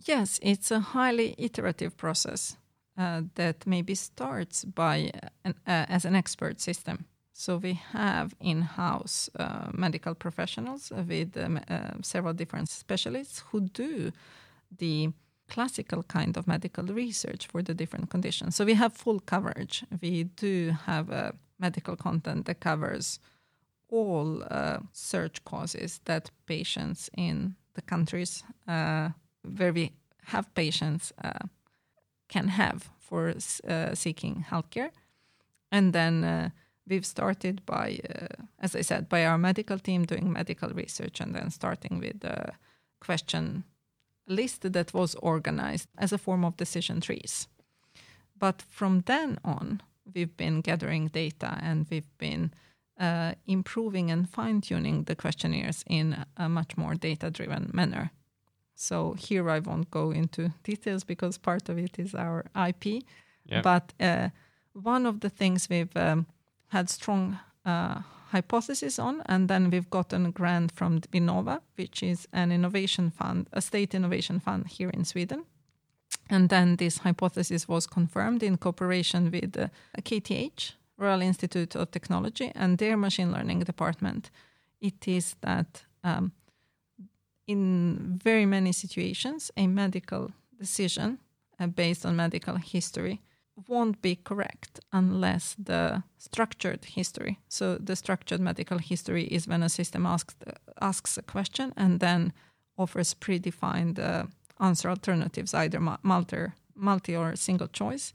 [0.06, 2.58] Yes, it's a highly iterative process
[2.97, 5.12] uh, that maybe starts by
[5.43, 7.06] an, uh, as an expert system.
[7.40, 14.12] So we have in-house uh, medical professionals with um, uh, several different specialists who do
[14.78, 15.14] the
[15.48, 18.58] classical kind of medical research for the different conditions.
[18.58, 19.86] So we have full coverage.
[20.02, 23.22] We do have a medical content that covers
[23.88, 29.12] all uh, search causes that patients in the countries uh,
[29.56, 29.94] where we
[30.26, 31.48] have patients uh,
[32.28, 33.34] can have for
[33.66, 34.92] uh, seeking healthcare.
[35.72, 36.52] And then
[36.90, 41.36] we've started by, uh, as I said, by our medical team doing medical research and
[41.36, 42.54] then starting with a
[43.00, 43.64] question
[44.28, 47.48] list that was organized as a form of decision trees.
[48.38, 49.82] But from then on,
[50.14, 52.52] we've been gathering data and we've been
[53.00, 58.12] uh, improving and fine tuning the questionnaires in a much more data driven manner.
[58.76, 63.04] So here I won't go into details because part of it is our IP.
[63.46, 63.64] Yep.
[63.64, 64.30] But uh,
[64.74, 66.28] one of the things we've um,
[66.70, 68.01] had strong uh,
[68.32, 73.47] hypothesis on, and then we've gotten a grant from Vinnova, which is an innovation fund,
[73.53, 75.45] a state innovation fund here in Sweden.
[76.30, 79.67] And then this hypothesis was confirmed in cooperation with uh,
[80.01, 84.30] KTH, Royal Institute of Technology, and their machine learning department
[84.82, 86.32] it is that um,
[87.47, 91.20] in very many situations, a medical decision
[91.59, 93.22] uh, based on medical history
[93.68, 97.39] won't be correct unless the structured history.
[97.47, 100.36] So the structured medical history is when a system asks
[100.82, 102.34] asks a question and then
[102.78, 104.26] offers predefined uh,
[104.60, 108.14] answer alternatives, either multi, multi or single choice.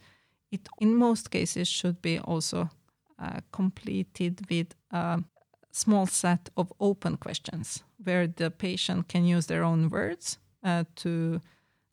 [0.51, 2.71] It in most cases should be also
[3.19, 5.23] uh, completed with a
[5.71, 11.41] small set of open questions where the patient can use their own words uh, to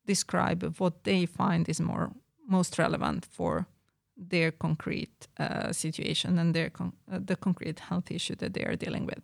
[0.06, 2.12] describe what they find is more
[2.46, 3.66] most relevant for
[4.16, 8.76] their concrete uh, situation and their con- uh, the concrete health issue that they are
[8.76, 9.22] dealing with.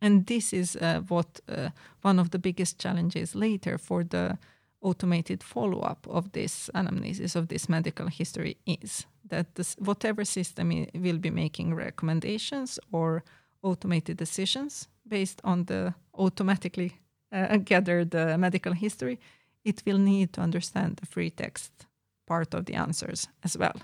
[0.00, 1.70] And this is uh, what uh,
[2.02, 4.38] one of the biggest challenges later for the
[4.80, 10.72] automated follow up of this anamnesis of this medical history is that this, whatever system
[10.72, 13.22] I- will be making recommendations or
[13.62, 16.98] automated decisions based on the automatically
[17.30, 19.20] uh, gathered medical history,
[19.64, 21.86] it will need to understand the free text
[22.32, 23.78] part of the answers as well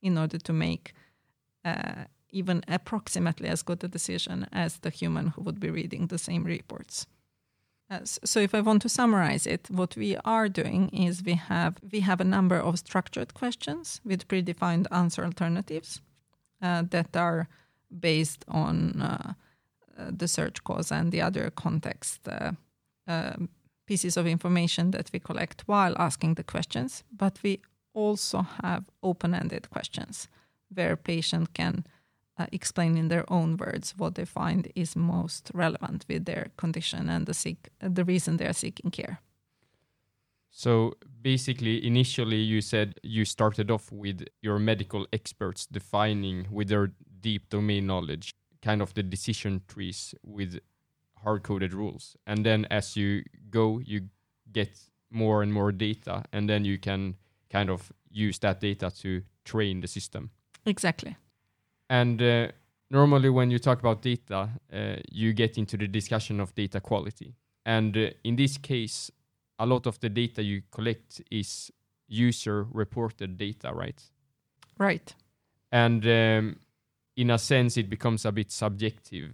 [0.00, 0.92] in order to make
[1.64, 6.18] uh, even approximately as good a decision as the human who would be reading the
[6.18, 7.06] same reports.
[7.90, 11.74] Uh, so if I want to summarize it, what we are doing is we have
[11.92, 16.00] we have a number of structured questions with predefined answer alternatives
[16.62, 17.46] uh, that are
[18.00, 19.32] based on uh,
[19.98, 22.52] uh the search cause and the other context uh,
[23.86, 27.04] pieces of information that we collect while asking the questions.
[27.10, 27.60] But we
[27.96, 30.28] also have open-ended questions
[30.72, 31.84] where patient can
[32.38, 37.08] uh, explain in their own words what they find is most relevant with their condition
[37.08, 39.20] and the seek, uh, the reason they are seeking care.
[40.50, 46.92] So basically, initially you said you started off with your medical experts defining with their
[47.20, 48.32] deep domain knowledge
[48.62, 50.58] kind of the decision trees with
[51.22, 52.16] hard coded rules.
[52.26, 54.08] And then as you go, you
[54.52, 54.78] get
[55.10, 57.16] more and more data, and then you can
[57.50, 60.30] kind of use that data to train the system.
[60.64, 61.16] Exactly.
[61.88, 62.48] And uh,
[62.90, 67.34] normally, when you talk about data, uh, you get into the discussion of data quality.
[67.64, 69.10] And uh, in this case,
[69.58, 71.70] a lot of the data you collect is
[72.08, 74.02] user reported data, right?
[74.78, 75.14] Right.
[75.72, 76.56] And um,
[77.16, 79.30] in a sense, it becomes a bit subjective.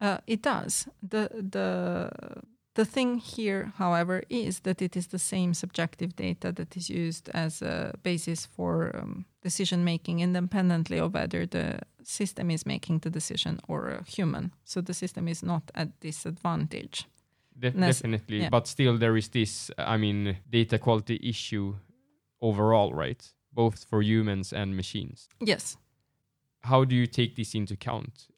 [0.00, 0.88] Uh, it does.
[1.02, 2.10] The the
[2.76, 7.30] the thing here, however, is that it is the same subjective data that is used
[7.34, 13.10] as a basis for um, decision making, independently of whether the system is making the
[13.10, 14.52] decision or a human.
[14.64, 17.06] So the system is not at disadvantage.
[17.58, 18.50] De- definitely, yeah.
[18.50, 21.74] but still, there is this, I mean, data quality issue
[22.42, 23.32] overall, right?
[23.52, 25.28] Both for humans and machines.
[25.40, 25.78] Yes.
[26.60, 28.28] How do you take this into account?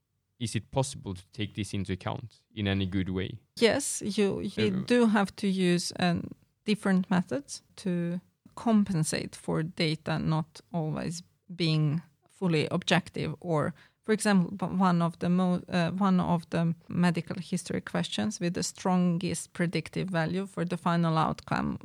[0.40, 3.38] Is it possible to take this into account in any good way?
[3.56, 6.30] Yes, you you uh, do have to use um,
[6.64, 8.20] different methods to
[8.54, 11.22] compensate for data not always
[11.54, 12.02] being
[12.38, 13.72] fully objective or
[14.04, 18.62] for example one of the mo- uh, one of the medical history questions with the
[18.62, 21.78] strongest predictive value for the final outcome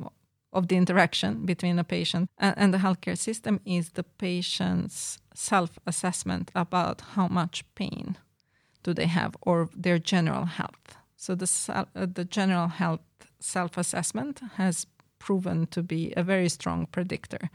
[0.52, 5.78] of the interaction between a patient and, and the healthcare system is the patient's self
[5.86, 8.16] assessment about how much pain
[8.84, 10.96] do they have or their general health.
[11.16, 13.00] So the uh, the general health
[13.40, 14.86] self assessment has
[15.18, 17.50] proven to be a very strong predictor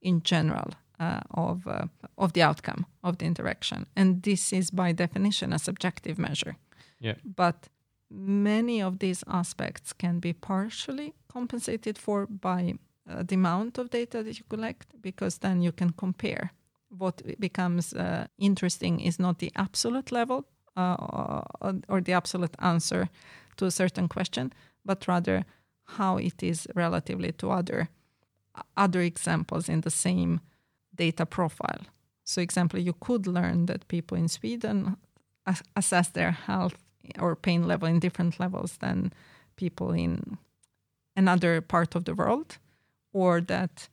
[0.00, 0.70] in general
[1.00, 5.58] uh, of uh, of the outcome of the interaction, and this is by definition a
[5.58, 6.56] subjective measure.
[7.00, 7.16] Yeah.
[7.24, 7.68] But
[8.10, 12.74] many of these aspects can be partially compensated for by
[13.10, 16.50] uh, the amount of data that you collect, because then you can compare.
[16.98, 20.44] What becomes uh, interesting is not the absolute level
[20.76, 21.42] uh,
[21.88, 23.08] or the absolute answer
[23.56, 24.52] to a certain question,
[24.84, 25.44] but rather
[25.84, 27.88] how it is relatively to other
[28.76, 30.40] other examples in the same
[30.94, 31.80] data profile.
[32.24, 34.96] So, example, you could learn that people in Sweden
[35.74, 36.74] assess their health
[37.18, 39.12] or pain level in different levels than
[39.56, 40.38] people in
[41.16, 42.58] another part of the world,
[43.12, 43.88] or that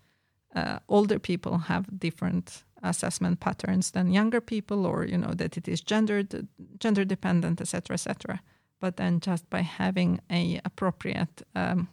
[0.56, 5.68] uh, older people have different assessment patterns than younger people or you know that it
[5.68, 6.48] is gendered
[6.80, 8.40] gender dependent etc etc
[8.80, 11.88] but then just by having a appropriate um,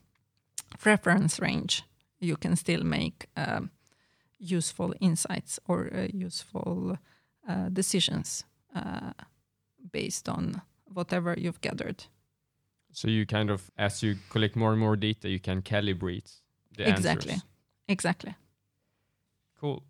[0.84, 1.82] reference range
[2.20, 3.70] you can still make um,
[4.39, 6.99] useful insights or uh, useful
[7.49, 9.12] uh, decisions uh,
[9.93, 10.62] based on
[10.93, 12.05] whatever you've gathered.
[12.93, 16.41] So you kind of as you collect more and more data you can calibrate
[16.76, 17.32] the exactly.
[17.32, 17.45] Answers.
[17.89, 18.34] exactly.
[19.61, 19.82] Cool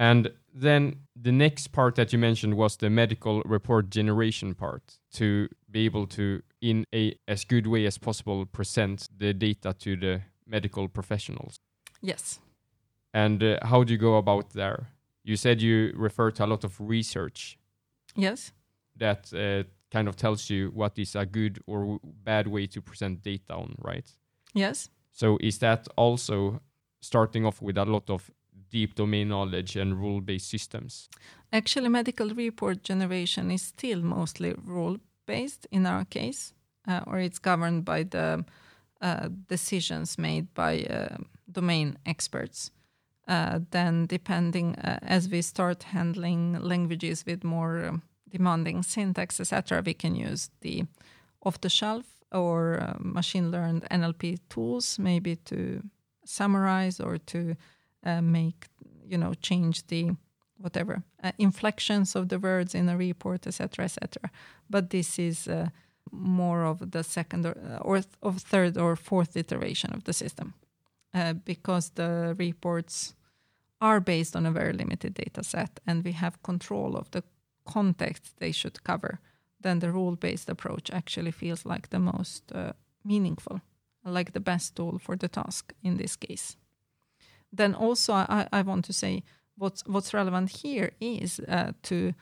[0.00, 5.46] And then the next part that you mentioned was the medical report generation part to
[5.70, 10.22] be able to, in a as good way as possible, present the data to the
[10.46, 11.60] medical professionals.
[12.00, 12.40] Yes.
[13.12, 14.86] And uh, how do you go about there?
[15.22, 17.58] You said you refer to a lot of research
[18.16, 18.52] Yes.
[18.96, 23.22] that uh, kind of tells you what is a good or bad way to present
[23.22, 24.10] data on, right?
[24.54, 24.88] Yes.
[25.12, 26.60] So is that also
[27.02, 28.30] starting off with a lot of
[28.70, 31.08] deep domain knowledge and rule-based systems?
[31.52, 36.52] Actually, medical report generation is still mostly rule based in our case,
[36.88, 38.44] uh, or it's governed by the
[39.00, 41.16] uh, decisions made by uh,
[41.50, 42.70] domain experts.
[43.28, 49.82] Uh, then, depending uh, as we start handling languages with more um, demanding syntax, etc.,
[49.84, 50.84] we can use the
[51.42, 55.82] off the shelf or uh, machine learned NLP tools, maybe to
[56.24, 57.56] summarize or to
[58.04, 58.66] uh, make,
[59.06, 60.16] you know, change the
[60.58, 64.30] whatever uh, inflections of the words in a report, etc., etc.
[64.68, 65.68] But this is uh,
[66.12, 70.12] more of the second or, uh, or th- of third or fourth iteration of the
[70.12, 70.54] system,
[71.14, 73.14] uh, because the reports
[73.80, 77.22] are based on a very limited data set, and we have control of the
[77.64, 79.18] context they should cover.
[79.62, 82.52] Then the rule-based approach actually feels like the most
[83.04, 83.60] meaningful,
[84.04, 86.56] like the best tool for the task in this case.
[87.52, 89.22] Then also, I, I want to say
[89.56, 92.12] what's what's relevant here is uh, to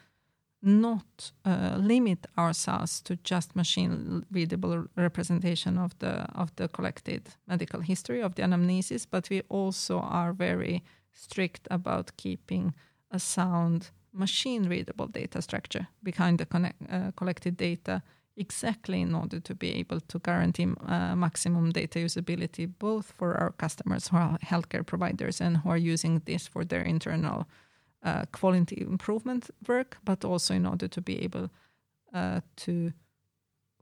[0.61, 7.81] not uh, limit ourselves to just machine readable representation of the of the collected medical
[7.81, 12.75] history of the anamnesis, but we also are very strict about keeping
[13.11, 18.03] a sound machine readable data structure behind the connect, uh, collected data
[18.39, 23.53] exactly in order to be able to guarantee uh, maximum data usability both for our
[23.53, 27.47] customers who are healthcare providers and who are using this for their internal
[28.05, 31.51] uh, quality improvement work, but also in order to be able
[32.15, 32.93] uh, to,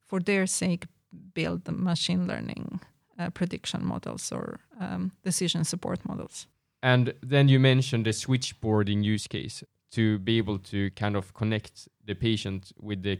[0.06, 0.86] for their sake,
[1.34, 2.80] build the machine learning
[3.18, 6.46] uh, prediction models or um, decision support models.
[6.82, 11.88] And then you mentioned the switchboarding use case to be able to kind of connect
[12.04, 13.18] the patient with the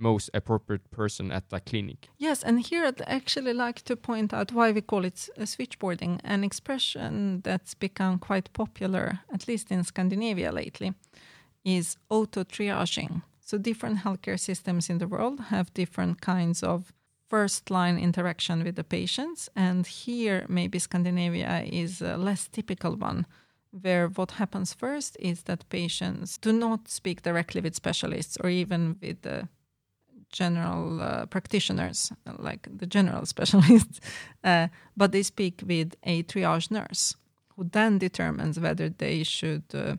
[0.00, 2.08] most appropriate person at the clinic.
[2.18, 6.20] Yes, and here I'd actually like to point out why we call it uh, switchboarding,
[6.24, 10.94] an expression that's become quite popular, at least in Scandinavia lately,
[11.64, 13.22] is auto triaging.
[13.40, 16.92] So, different healthcare systems in the world have different kinds of
[17.28, 23.26] first line interaction with the patients, and here maybe Scandinavia is a less typical one.
[23.82, 28.96] Where what happens first is that patients do not speak directly with specialists or even
[29.00, 29.48] with the
[30.32, 34.00] general uh, practitioners, like the general specialists,
[34.44, 37.16] uh, but they speak with a triage nurse
[37.56, 39.96] who then determines whether they should uh,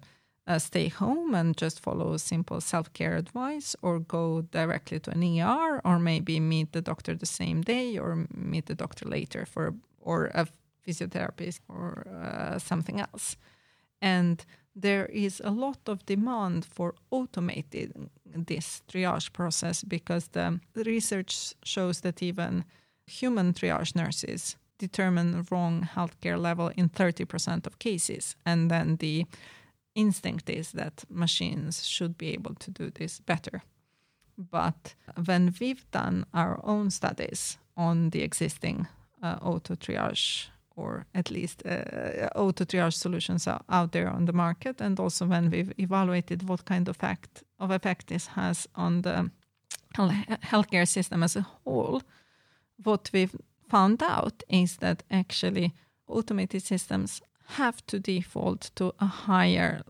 [0.48, 5.24] uh stay home and just follow simple self care advice or go directly to an
[5.24, 9.76] ER or maybe meet the doctor the same day or meet the doctor later for
[10.00, 10.48] or a
[10.86, 13.38] physiotherapist or uh, something else.
[14.02, 14.44] And
[14.76, 21.54] there is a lot of demand for automating this triage process because the, the research
[21.64, 22.64] shows that even
[23.06, 28.36] human triage nurses determine wrong healthcare level in 30% of cases.
[28.46, 29.26] And then the
[29.94, 33.62] instinct is that machines should be able to do this better.
[34.38, 34.96] But
[35.26, 38.88] when we've done our own studies on the existing
[39.22, 44.34] uh, auto triage or at least uh, auto triage solutions are out there on the
[44.34, 49.02] market, and also when we've evaluated what kind of effect of effect this has on
[49.02, 49.30] the
[49.98, 52.02] healthcare system as a whole,
[52.84, 53.36] what we've
[53.70, 55.74] found out is that actually
[56.08, 57.22] automated systems
[57.58, 59.82] have to default to a higher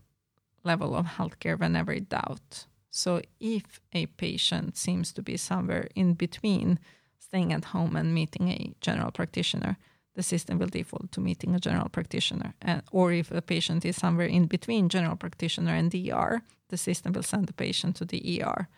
[0.64, 2.66] level of healthcare whenever in doubt.
[2.90, 6.78] So if a patient seems to be somewhere in between
[7.18, 9.76] staying at home and meeting a general practitioner,
[10.14, 12.54] the system will default to meeting a general practitioner.
[12.60, 17.12] And, or if a patient is somewhere in between general practitioner and ER, the system
[17.12, 18.68] will send the patient to the ER.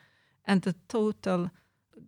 [0.44, 1.50] And the total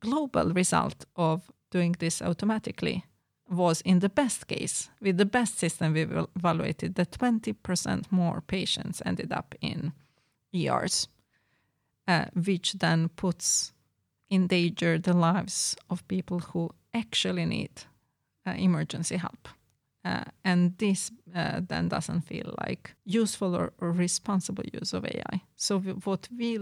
[0.00, 3.04] global result of doing this automatically
[3.48, 9.02] was in the best case, with the best system we evaluated, that 20% more patients
[9.04, 9.92] ended up in
[10.52, 11.08] ERs,
[12.08, 13.72] uh, which then puts
[14.28, 17.70] in danger the lives of people who actually need
[18.50, 19.48] emergency help.
[20.04, 25.42] Uh, and this uh, then doesn't feel like useful or, or, responsible use of AI.
[25.56, 26.60] So what we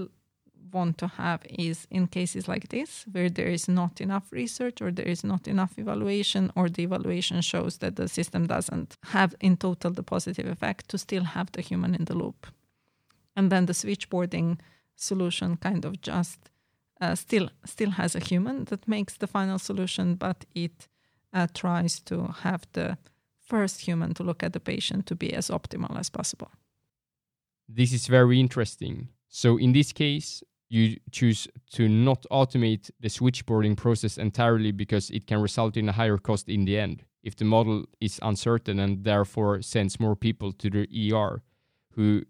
[0.72, 4.90] want to have is in cases like this, where there is not enough research or
[4.90, 9.58] there is not enough evaluation, or the evaluation shows that the system doesn't have in
[9.58, 12.46] total the positive effect, to still have the human in the loop.
[13.36, 14.58] And then the switchboarding
[14.96, 16.50] solution kind of just
[17.00, 20.88] uh, still still has a human that makes the final solution, but it
[21.34, 22.96] uh, tries to have the
[23.40, 26.50] first human to look at the patient to be as optimal as possible.
[27.68, 29.08] This is very interesting.
[29.28, 35.26] So in this case, you choose to not automate the switchboarding process entirely because it
[35.26, 39.02] can result in a higher cost in the end if the model is uncertain and
[39.02, 41.42] therefore sends more people to the ER
[41.92, 42.22] who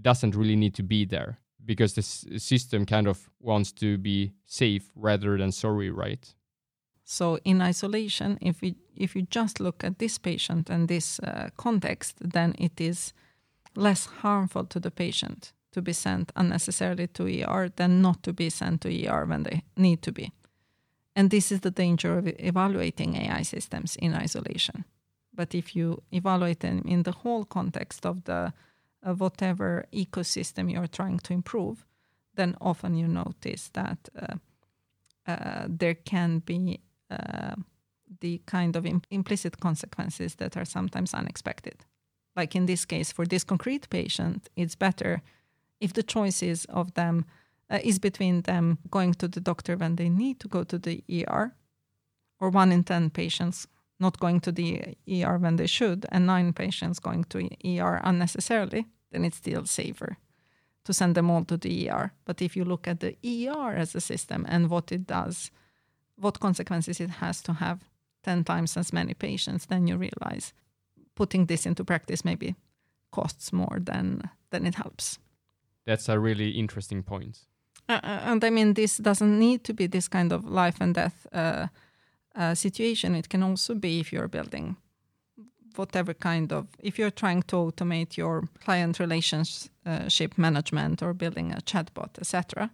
[0.00, 4.32] doesn't really need to be there because the s- system kind of wants to be
[4.44, 6.34] safe rather than sorry, right?
[7.10, 11.48] So in isolation, if we if you just look at this patient and this uh,
[11.56, 13.14] context, then it is
[13.74, 18.50] less harmful to the patient to be sent unnecessarily to ER than not to be
[18.50, 20.32] sent to ER when they need to be.
[21.16, 24.84] And this is the danger of evaluating AI systems in isolation.
[25.32, 28.52] But if you evaluate them in the whole context of the
[29.02, 31.86] whatever ecosystem you're trying to improve,
[32.34, 34.34] then often you notice that uh,
[35.26, 36.80] uh, there can be
[38.20, 41.84] the kind of Im- implicit consequences that are sometimes unexpected.
[42.36, 45.22] Like in this case, for this concrete patient, it's better
[45.80, 47.24] if the choices of them
[47.70, 51.04] uh, is between them going to the doctor when they need to go to the
[51.10, 51.54] ER,
[52.40, 53.66] or one in 10 patients
[54.00, 58.86] not going to the ER when they should, and nine patients going to ER unnecessarily,
[59.10, 60.16] then it's still safer
[60.84, 62.12] to send them all to the ER.
[62.24, 65.50] But if you look at the ER as a system and what it does,
[66.20, 67.78] what consequences it has to have
[68.24, 70.52] 10 times as many patients, then you realize
[71.14, 72.54] putting this into practice maybe
[73.10, 75.18] costs more than, than it helps.
[75.86, 77.38] That's a really interesting point.
[77.88, 81.26] Uh, and I mean, this doesn't need to be this kind of life and death
[81.32, 81.68] uh,
[82.36, 83.14] uh, situation.
[83.14, 84.76] It can also be if you're building
[85.76, 91.60] whatever kind of, if you're trying to automate your client relationship management or building a
[91.60, 92.70] chatbot, etc.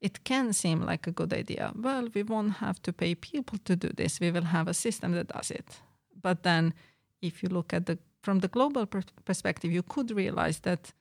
[0.00, 1.72] It can seem like a good idea.
[1.74, 4.20] Well, we won't have to pay people to do this.
[4.20, 5.80] We will have a system that does it.
[6.22, 6.74] But then,
[7.20, 10.92] if you look at the from the global per- perspective, you could realize that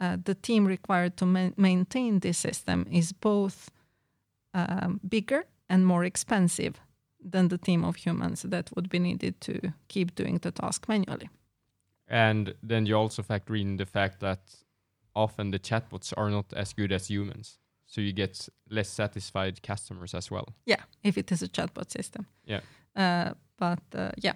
[0.00, 3.70] uh, the team required to ma- maintain this system is both
[4.54, 6.80] um, bigger and more expensive
[7.30, 11.30] than the team of humans that would be needed to keep doing the task manually.
[12.08, 14.40] And then you also factor in the fact that
[15.14, 17.58] often the chatbots are not as good as humans.
[17.92, 20.54] So you get less satisfied customers as well.
[20.64, 22.26] Yeah, if it is a chatbot system.
[22.46, 22.60] Yeah.
[22.96, 24.32] Uh, but uh, yeah.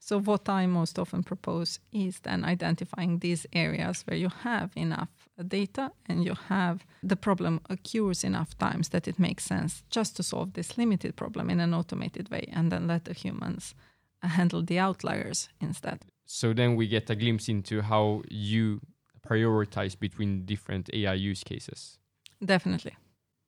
[0.00, 5.10] So what I most often propose is then identifying these areas where you have enough
[5.46, 10.22] data and you have the problem occurs enough times that it makes sense just to
[10.24, 13.74] solve this limited problem in an automated way and then let the humans
[14.22, 16.00] handle the outliers instead.
[16.26, 18.80] So then we get a glimpse into how you
[19.24, 21.99] prioritize between different AI use cases.
[22.44, 22.96] Definitely.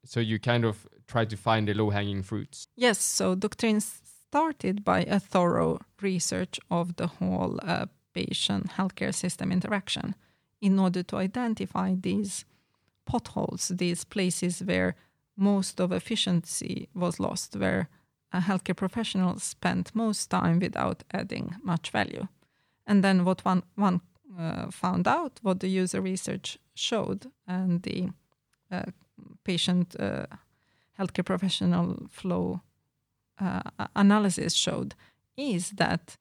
[0.04, 2.66] So you kind of try to find the low hanging fruits.
[2.76, 9.52] Yes, so Doctrin started by a thorough research of the whole uh, patient healthcare system
[9.52, 10.14] interaction
[10.60, 12.44] in order to identify these
[13.04, 14.94] potholes, these places where
[15.36, 17.88] most of efficiency was lost, where
[18.32, 22.26] a healthcare professional spent most time without adding much value.
[22.86, 24.00] And then what one, one
[24.38, 28.10] uh, found out, what the user research showed, and the
[29.44, 30.26] patient uh,
[30.98, 32.60] healthcare professional flow
[33.40, 33.60] uh,
[33.96, 34.94] analysis showed
[35.36, 36.16] is that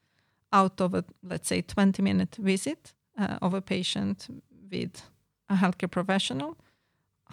[0.54, 4.28] out of a let's say 20 minute visit uh, of a patient
[4.72, 5.04] with
[5.49, 6.58] a healthcare professional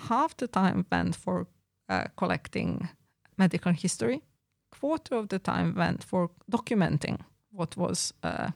[0.08, 1.46] half the time went for
[1.88, 2.88] uh, collecting
[3.36, 4.22] medical history
[4.70, 7.18] quarter of the time went for documenting
[7.50, 8.50] what was uh, uh,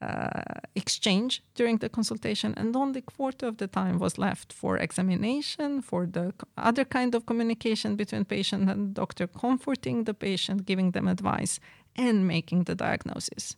[0.00, 0.40] Uh,
[0.74, 6.06] exchange during the consultation, and only quarter of the time was left for examination, for
[6.06, 11.60] the other kind of communication between patient and doctor, comforting the patient, giving them advice,
[11.96, 13.56] and making the diagnosis.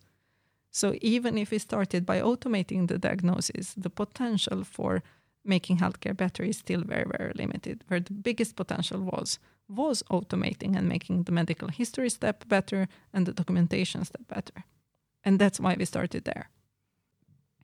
[0.73, 5.05] So even if we started by automating the diagnosis, the potential for
[5.45, 7.85] making healthcare better is still very, very limited.
[7.87, 9.39] Where the biggest potential was
[9.69, 14.65] was automating and making the medical history step better and the documentation step better
[15.25, 16.51] and that's why we started there.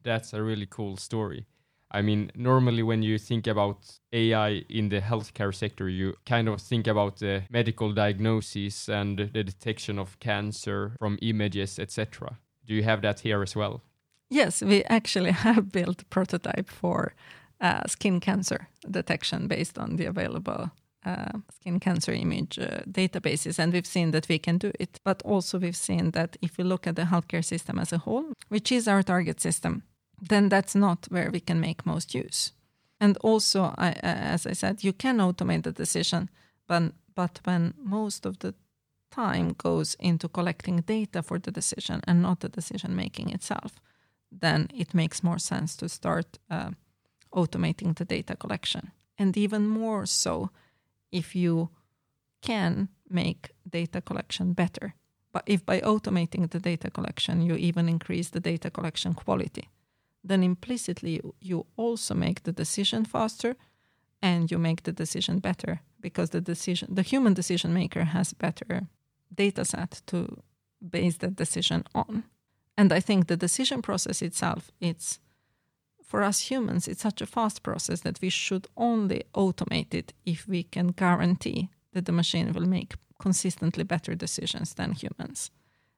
[0.03, 1.47] That's a really cool story.
[1.91, 6.61] I mean, normally when you think about AI in the healthcare sector, you kind of
[6.61, 12.39] think about the medical diagnosis and the detection of cancer from images, etc.
[12.67, 13.81] Do you have that here as well?
[14.29, 17.15] Yes, we actually have built a prototype for
[17.61, 20.71] uh, skin cancer detection based on the available
[21.05, 25.01] uh, skin cancer image uh, databases, and we've seen that we can do it.
[25.05, 28.33] But also, we've seen that if we look at the healthcare system as a whole,
[28.49, 29.83] which is our target system,
[30.21, 32.53] then that's not where we can make most use.
[33.01, 36.31] And also, I, uh, as I said, you can automate the decision,
[36.67, 38.55] but, but when most of the
[39.11, 43.81] time goes into collecting data for the decision and not the decision making itself,
[44.41, 46.71] then it makes more sense to start uh,
[47.33, 48.91] automating the data collection.
[49.17, 50.51] And even more so
[51.13, 51.71] if you
[52.43, 54.95] can make data collection better.
[55.33, 59.69] But if by automating the data collection you even increase the data collection quality,
[60.25, 63.57] then implicitly you also make the decision faster
[64.23, 68.89] and you make the decision better because the decision the human decision maker has better
[69.35, 70.43] data set to
[70.81, 72.25] base that decision on.
[72.77, 75.19] And I think the decision process itself, it's
[76.09, 80.49] for us humans, it's such a fast process that we should only automate it if
[80.49, 85.51] we can guarantee that the machine will make consistently better decisions than humans.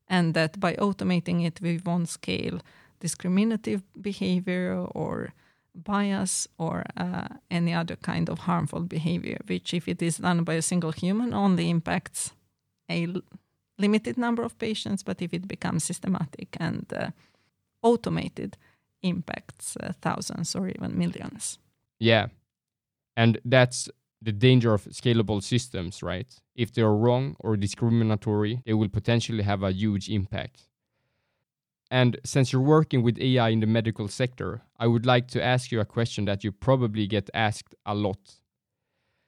[0.09, 2.59] And that by automating it, we won't scale
[2.99, 5.33] discriminative behavior or
[5.75, 10.55] bias or uh, any other kind of harmful behavior, which, if it is done by
[10.55, 12.33] a single human, only impacts
[12.91, 13.07] a
[13.79, 15.05] limited number of patients.
[15.05, 17.11] But if it becomes systematic and uh,
[17.83, 18.57] automated,
[19.03, 21.59] impacts uh, thousands or even millions.
[21.99, 22.29] Yeah.
[23.17, 23.89] And that's
[24.23, 26.33] the danger of scalable systems, right?
[26.55, 30.69] If they are wrong or discriminatory, they will potentially have a huge impact.
[31.91, 35.73] And since you're working with AI in the medical sector, I would like to ask
[35.73, 38.37] you a question that you probably get asked a lot.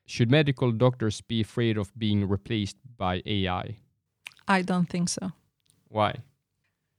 [0.06, 3.76] Should medical doctors be afraid of being replaced by AI?
[4.46, 5.32] I don't think so.
[5.88, 6.16] Why?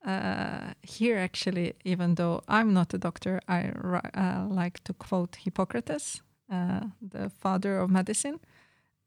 [0.03, 3.71] Uh, here, actually, even though I'm not a doctor, I
[4.13, 8.39] uh, like to quote Hippocrates, uh, the father of medicine.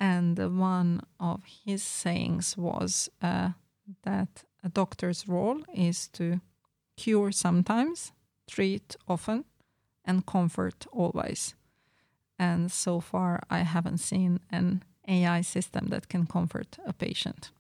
[0.01, 3.51] And one of his sayings was uh,
[4.03, 6.41] that a doctor's role is to
[6.97, 8.13] cure sometimes,
[8.49, 9.45] treat often,
[10.05, 11.55] and comfort always.
[12.39, 17.51] And so far, I haven't seen an AI system that can comfort a patient.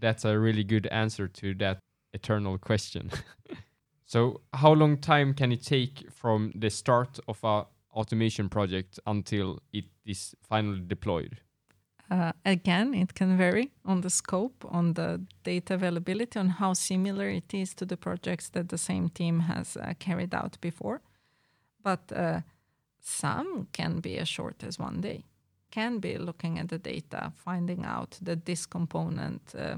[0.00, 1.78] That's a really good answer to that
[2.14, 3.10] eternal question.
[4.04, 9.60] so, how long time can it take from the start of a automation project until
[9.72, 11.40] it is finally deployed?
[12.10, 17.28] Uh, again, it can vary on the scope, on the data availability, on how similar
[17.28, 21.00] it is to the projects that the same team has uh, carried out before.
[21.82, 22.40] But uh,
[23.00, 25.24] some can be as short as one day.
[25.70, 29.76] Can be looking at the data, finding out that this component uh,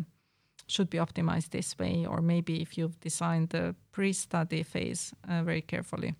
[0.66, 5.62] should be optimized this way, or maybe if you've designed the pre-study phase uh, very
[5.62, 6.14] carefully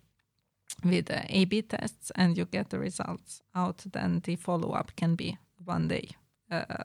[0.83, 5.37] with uh, A/B tests and you get the results out, then the follow-up can be
[5.65, 6.09] one day
[6.51, 6.83] uh,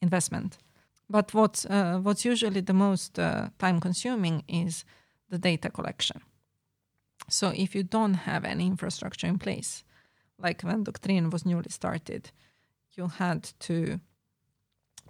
[0.00, 0.58] investment.
[1.08, 4.84] But what's uh, what's usually the most uh, time-consuming is
[5.30, 6.20] the data collection.
[7.28, 9.84] So if you don't have any infrastructure in place,
[10.38, 12.32] like when Doctrin was newly started,
[12.96, 14.00] you had to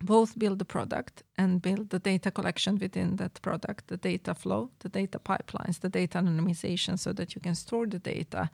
[0.03, 4.71] both build the product and build the data collection within that product, the data flow,
[4.81, 8.51] the data pipelines, the data anonymization, so that you can store the data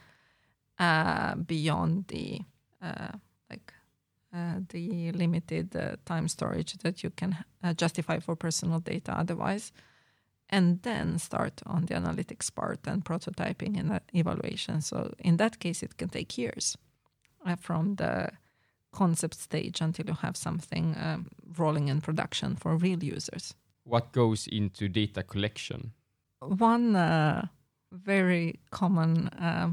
[0.79, 2.41] uh, beyond the
[2.83, 3.13] uh,
[3.51, 3.73] like
[4.33, 9.73] uh, the limited uh, time storage that you can uh, justify for personal data otherwise,
[10.49, 14.81] and then start on the analytics part and prototyping and evaluation.
[14.81, 16.77] So in that case, it can take years
[17.45, 18.31] uh, from the
[18.93, 21.27] concept stage until you have something um,
[21.59, 23.55] rolling in production for real users.
[23.85, 25.93] What goes into data collection?
[26.41, 27.47] One uh,
[27.93, 29.71] very common uh,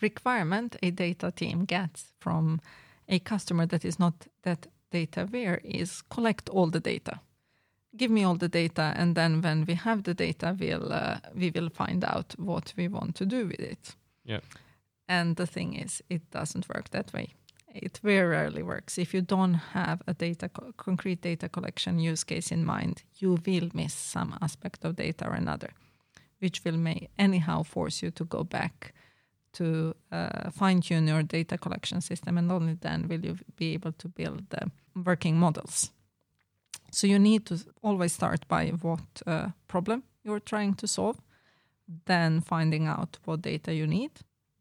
[0.00, 2.60] requirement a data team gets from
[3.08, 7.20] a customer that is not that data aware is collect all the data.
[7.96, 11.50] Give me all the data, and then when we have the data, we'll uh, we
[11.50, 13.96] will find out what we want to do with it.
[14.24, 14.40] Yeah.
[15.08, 17.34] And the thing is, it doesn't work that way
[17.74, 18.98] it very rarely works.
[18.98, 23.38] If you don't have a data co- concrete data collection use case in mind, you
[23.46, 25.70] will miss some aspect of data or another,
[26.40, 28.94] which will may anyhow force you to go back
[29.52, 33.92] to uh, fine tune your data collection system, and only then will you be able
[33.92, 34.70] to build the
[35.04, 35.90] working models.
[36.92, 41.20] So you need to always start by what uh, problem you're trying to solve,
[42.06, 44.10] then finding out what data you need,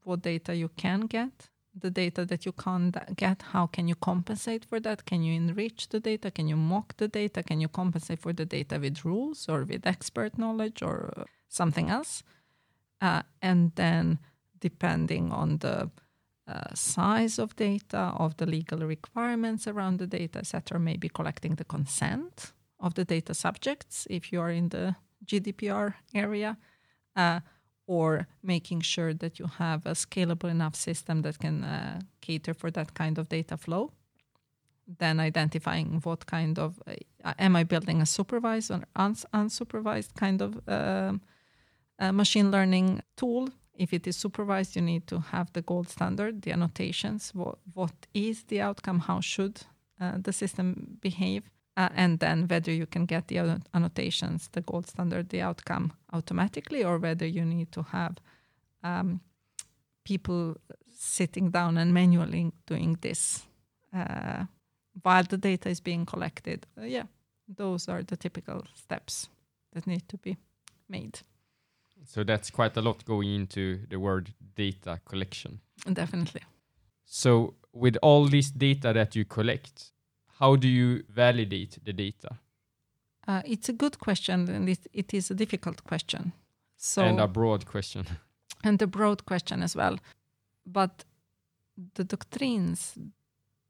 [0.04, 1.50] what data you can get,
[1.82, 5.06] the data that you can't get how can you compensate for that?
[5.06, 6.32] Can you enrich the data?
[6.32, 7.44] Can you mock the data?
[7.44, 12.24] Can you compensate for the data with rules or with expert knowledge or something else?
[13.02, 14.20] Uh, and then
[14.60, 15.90] depending on the
[16.48, 20.80] uh, size of data, of the legal requirements around the data, etc.
[20.80, 26.58] Maybe collecting the consent of the data subjects if you are in the GDPR area,
[27.16, 27.42] uh,
[27.90, 32.70] or making sure that you have a scalable enough system that can uh, cater for
[32.72, 33.92] that kind of data flow.
[35.00, 40.42] Then identifying what kind of uh, am I building a supervised or uns- unsupervised kind
[40.42, 41.22] of um,
[42.16, 46.52] machine learning tool if it is supervised, you need to have the gold standard, the
[46.52, 47.32] annotations.
[47.34, 49.00] What, what is the outcome?
[49.00, 49.62] How should
[50.02, 51.50] uh, the system behave?
[51.80, 56.84] Uh, and then whether you can get the annotations, the gold standard, the outcome automatically,
[56.84, 58.18] or whether you need to have
[58.84, 59.22] um,
[60.04, 60.56] people
[60.94, 63.48] sitting down and manually doing this
[63.94, 64.44] uh,
[65.04, 66.68] while the data is being collected.
[66.78, 67.06] Uh, yeah,
[67.48, 69.30] those are the typical steps
[69.72, 70.36] that need to be
[70.90, 71.22] made.
[72.06, 75.62] So that's quite a lot going into the word data collection.
[75.94, 76.42] Definitely.
[77.06, 79.94] So with all this data that you collect,
[80.40, 82.38] how do you validate the data?
[83.28, 86.34] Uh, it's a good question, and it, it is a difficult question.
[86.78, 88.06] So and a broad question.
[88.62, 90.00] And a broad question as well.
[90.66, 91.06] But
[91.94, 92.98] the Doctrin's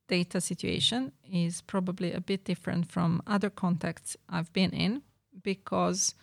[0.07, 5.03] data situation is probably a bit different from other contexts I've been in
[5.43, 6.15] because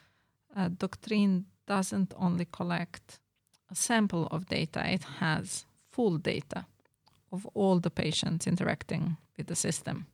[0.57, 3.21] uh, Doctrin doesn't only collect
[3.71, 6.67] a sample of data, it has full data
[7.31, 10.07] of all the patients interacting with the system.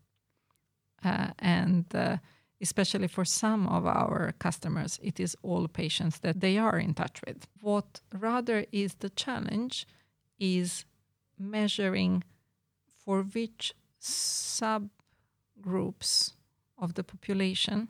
[1.04, 2.16] Uh, and uh,
[2.60, 7.20] especially for some of our customers, it is all patients that they are in touch
[7.26, 7.46] with.
[7.60, 9.86] What rather is the challenge
[10.38, 10.84] is
[11.38, 12.22] measuring
[13.04, 14.92] for which subgroups
[16.78, 17.88] of the population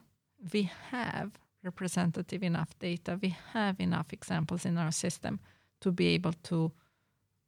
[0.51, 1.31] we have
[1.63, 5.39] representative enough data, we have enough examples in our system
[5.79, 6.71] to be able to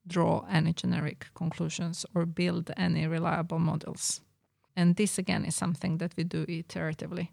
[0.07, 4.21] draw any generic conclusions or build any reliable models.
[4.75, 7.29] And this again is something that we do iteratively.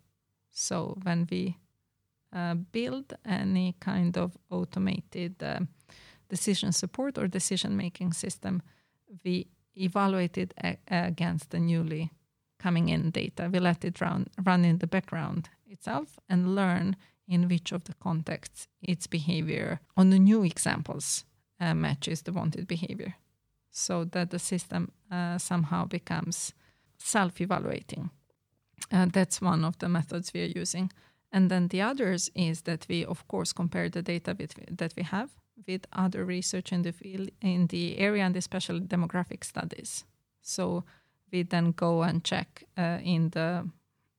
[0.51, 1.57] So when we
[2.33, 5.61] uh, build any kind of automated uh,
[6.29, 8.63] decision support or decision making system,
[9.25, 12.11] we evaluate it a- against the newly
[12.59, 13.51] coming in data.
[13.53, 17.95] We let it run, run in the background itself and learn in which of the
[17.95, 21.25] contexts its behavior on the new examples
[21.61, 23.15] uh, matches the wanted behavior
[23.71, 26.53] so that the system uh, somehow becomes
[27.05, 28.11] self-evaluating.
[28.91, 30.91] Uh, that's one of the methods we are using.
[31.31, 34.37] And then the others is that we of course compare the data
[34.71, 35.31] that we have
[35.67, 40.05] with other research in the field in the area and especially demographic studies.
[40.43, 40.85] So
[41.33, 43.69] we then go and check uh, in the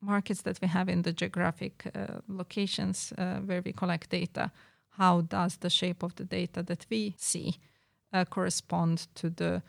[0.02, 4.52] markets that we have in the geographic uh, locations uh, where we collect data,
[4.98, 7.56] how does the shape of the data that we see
[8.12, 9.62] uh, correspond to the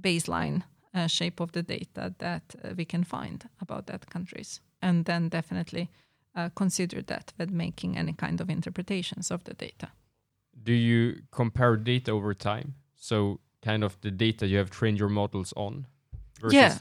[0.00, 0.62] baseline
[0.96, 4.60] uh, shape of the data that uh, we can find about that countries?
[4.80, 5.90] And then definitely
[6.34, 9.88] uh, consider that when making any kind of interpretations of the data.
[10.62, 12.74] Do you compare data over time?
[12.96, 15.86] So, kind of the data you have trained your models on?
[16.50, 16.78] yeah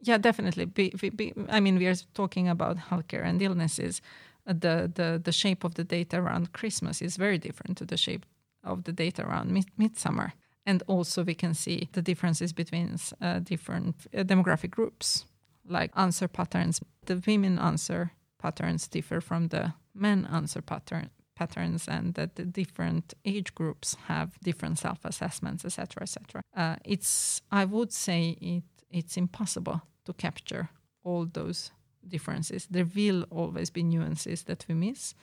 [0.00, 0.64] yeah, definitely.
[0.64, 4.00] Be, be, I mean, we are talking about healthcare and illnesses.
[4.46, 7.96] Uh, the, the the shape of the data around Christmas is very different to the
[7.96, 8.24] shape
[8.64, 10.32] of the data around mid- midsummer.
[10.68, 15.24] And also, we can see the differences between uh, different uh, demographic groups,
[15.66, 16.82] like answer patterns.
[17.06, 23.14] The women answer patterns differ from the men answer pattern patterns, and that the different
[23.24, 26.42] age groups have different self assessments, etc., etc.
[26.54, 30.68] Uh, it's I would say it it's impossible to capture
[31.02, 31.70] all those
[32.06, 32.66] differences.
[32.70, 35.14] There will always be nuances that we miss,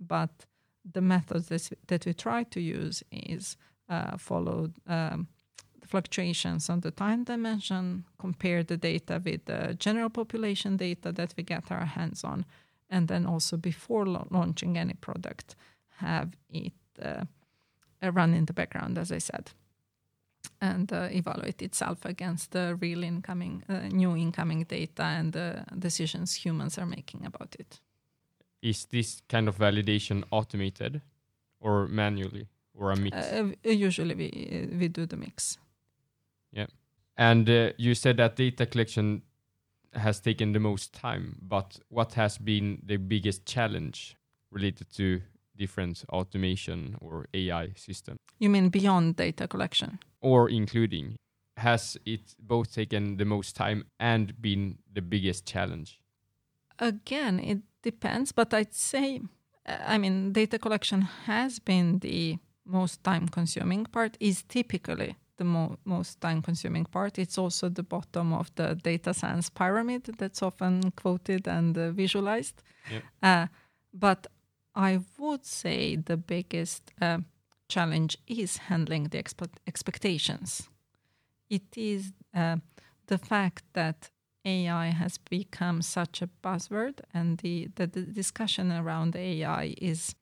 [0.00, 0.46] but
[0.90, 3.58] the methods that, that we try to use is
[3.88, 5.28] uh, follow um,
[5.80, 11.34] the fluctuations on the time dimension, compare the data with the general population data that
[11.36, 12.44] we get our hands on,
[12.90, 15.56] and then also before launching any product,
[15.98, 16.72] have it
[17.02, 17.24] uh,
[18.12, 19.50] run in the background, as I said
[20.60, 26.34] and uh, evaluate itself against the real incoming, uh, new incoming data and the decisions
[26.34, 27.80] humans are making about it.
[28.62, 31.02] Is this kind of validation automated
[31.60, 33.16] or manually or a mix?
[33.16, 35.58] Uh, usually we we do the mix.
[36.52, 36.66] Yeah,
[37.16, 39.22] and uh, you said that data collection
[39.92, 44.16] has taken the most time, but what has been the biggest challenge
[44.50, 45.20] related to
[45.56, 48.16] different automation or AI system?
[48.38, 49.98] You mean beyond data collection?
[50.20, 51.16] Or including?
[51.56, 56.00] Has it both taken the most time and been the biggest challenge?
[56.78, 59.20] Again, it depends, but I'd say,
[59.66, 65.44] uh, I mean, data collection has been the most time consuming part, is typically the
[65.44, 67.18] mo- most time consuming part.
[67.18, 72.62] It's also the bottom of the data science pyramid that's often quoted and uh, visualized.
[72.90, 73.02] Yep.
[73.22, 73.46] Uh,
[73.92, 74.26] but
[74.74, 77.18] I would say the biggest uh,
[77.68, 80.68] challenge is handling the expe- expectations.
[81.48, 82.56] It is uh,
[83.06, 84.10] the fact that
[84.44, 90.14] AI has become such a buzzword, and the, the, the discussion around AI is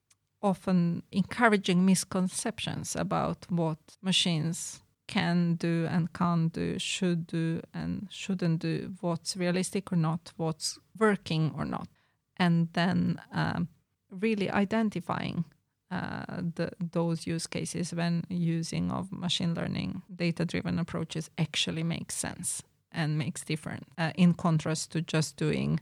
[0.45, 8.61] often encouraging misconceptions about what machines can do and can't do, should do and shouldn't
[8.61, 11.89] do, what's realistic or not, what's working or not,
[12.37, 13.69] and then um,
[14.11, 15.45] really identifying
[15.91, 22.63] uh, the, those use cases when using of machine learning data-driven approaches actually makes sense
[22.93, 25.81] and makes different uh, in contrast to just doing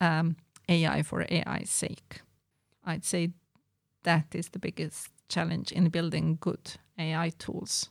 [0.00, 0.36] um,
[0.68, 2.20] AI for AI's sake.
[2.84, 3.30] I'd say
[4.06, 7.90] that is the biggest challenge in building good AI tools.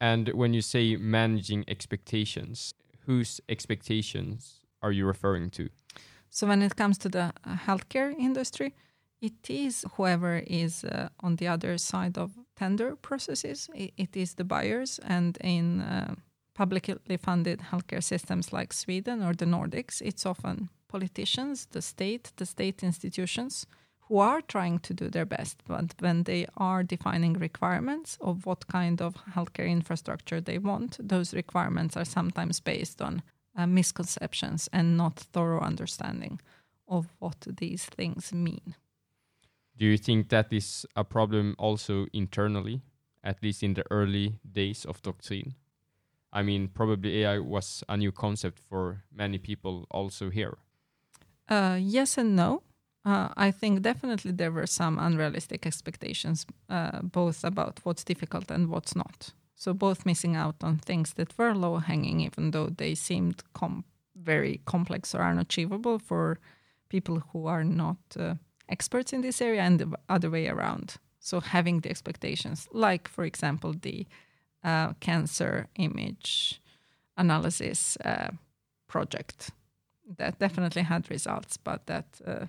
[0.00, 2.74] And when you say managing expectations,
[3.06, 5.68] whose expectations are you referring to?
[6.30, 8.74] So when it comes to the uh, healthcare industry,
[9.20, 13.68] it is whoever is uh, on the other side of tender processes.
[13.74, 16.14] It, it is the buyers, and in uh,
[16.54, 22.46] publicly funded healthcare systems like Sweden or the Nordics, it's often politicians, the state, the
[22.46, 23.66] state institutions
[24.10, 28.66] who are trying to do their best, but when they are defining requirements of what
[28.66, 33.22] kind of healthcare infrastructure they want, those requirements are sometimes based on
[33.56, 36.40] uh, misconceptions and not thorough understanding
[36.88, 38.74] of what these things mean.
[39.76, 42.82] Do you think that is a problem also internally,
[43.22, 45.54] at least in the early days of Doctrin?
[46.32, 50.58] I mean, probably AI was a new concept for many people also here.
[51.48, 52.62] Uh, yes and no.
[53.04, 58.68] Uh, I think definitely there were some unrealistic expectations, uh, both about what's difficult and
[58.68, 59.32] what's not.
[59.54, 63.84] So, both missing out on things that were low hanging, even though they seemed com-
[64.14, 66.38] very complex or unachievable for
[66.88, 68.34] people who are not uh,
[68.68, 70.96] experts in this area, and the other way around.
[71.20, 74.06] So, having the expectations, like, for example, the
[74.62, 76.60] uh, cancer image
[77.16, 78.30] analysis uh,
[78.88, 79.50] project
[80.18, 82.46] that definitely had results, but that uh,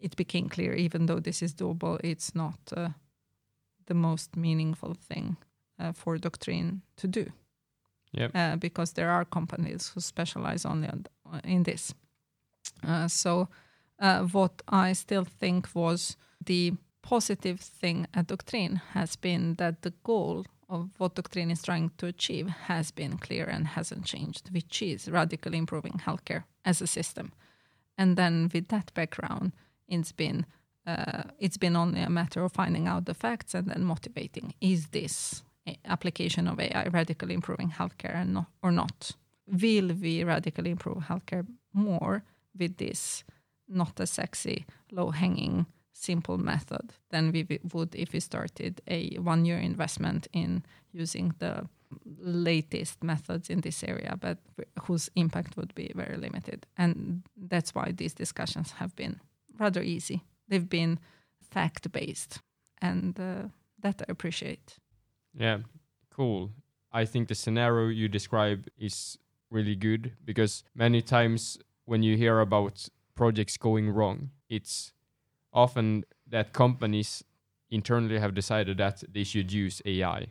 [0.00, 2.90] it became clear, even though this is doable, it's not uh,
[3.86, 5.36] the most meaningful thing
[5.78, 7.26] uh, for Doctrin to do.
[8.12, 8.30] Yep.
[8.34, 11.06] Uh, because there are companies who specialize only on,
[11.44, 11.94] in this.
[12.82, 13.48] Uh, so,
[14.00, 16.72] uh, what I still think was the
[17.02, 22.06] positive thing at Doctrin has been that the goal of what Doctrin is trying to
[22.06, 27.32] achieve has been clear and hasn't changed, which is radically improving healthcare as a system.
[27.98, 29.52] And then, with that background,
[29.90, 30.46] it's been
[30.86, 34.54] uh, it's been only a matter of finding out the facts and then motivating.
[34.60, 35.42] Is this
[35.84, 39.12] application of AI radically improving healthcare and not, or not?
[39.46, 42.24] Will we radically improve healthcare more
[42.58, 43.24] with this
[43.68, 49.44] not a sexy, low hanging, simple method than we would if we started a one
[49.44, 51.68] year investment in using the
[52.18, 54.38] latest methods in this area, but
[54.82, 56.66] whose impact would be very limited.
[56.76, 59.20] And that's why these discussions have been
[59.60, 60.24] rather easy.
[60.48, 60.98] They've been
[61.50, 62.40] fact based,
[62.80, 63.48] and uh,
[63.80, 64.78] that I appreciate.
[65.34, 65.58] Yeah,
[66.10, 66.50] cool.
[66.92, 69.18] I think the scenario you describe is
[69.50, 74.92] really good because many times when you hear about projects going wrong, it's
[75.52, 77.22] often that companies
[77.70, 80.26] internally have decided that they should use AI.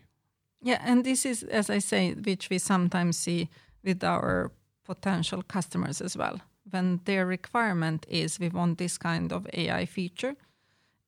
[0.61, 3.49] Yeah, and this is, as I say, which we sometimes see
[3.83, 4.51] with our
[4.83, 10.35] potential customers as well when their requirement is we want this kind of AI feature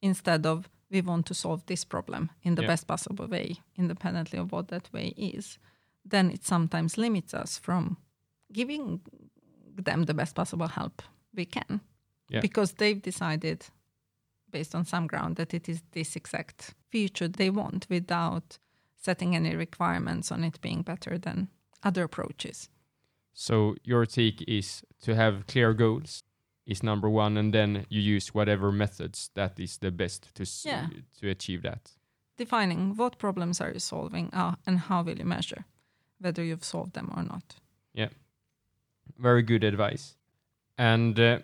[0.01, 2.67] instead of we want to solve this problem in the yeah.
[2.67, 5.57] best possible way, independently of what that way is,
[6.05, 7.97] then it sometimes limits us from
[8.51, 8.99] giving
[9.75, 11.01] them the best possible help
[11.33, 11.81] we can.
[12.29, 12.41] Yeah.
[12.41, 13.65] Because they've decided,
[14.49, 18.57] based on some ground, that it is this exact feature they want without
[18.97, 21.49] setting any requirements on it being better than
[21.83, 22.69] other approaches.
[23.33, 26.23] So your take is to have clear goals
[26.65, 30.87] is number one, and then you use whatever methods that is the best to yeah.
[31.19, 31.91] to achieve that.
[32.37, 35.65] Defining what problems are you solving uh, and how will you measure
[36.21, 37.55] whether you've solved them or not.
[37.93, 38.09] Yeah,
[39.17, 40.15] very good advice.
[40.77, 41.39] And uh,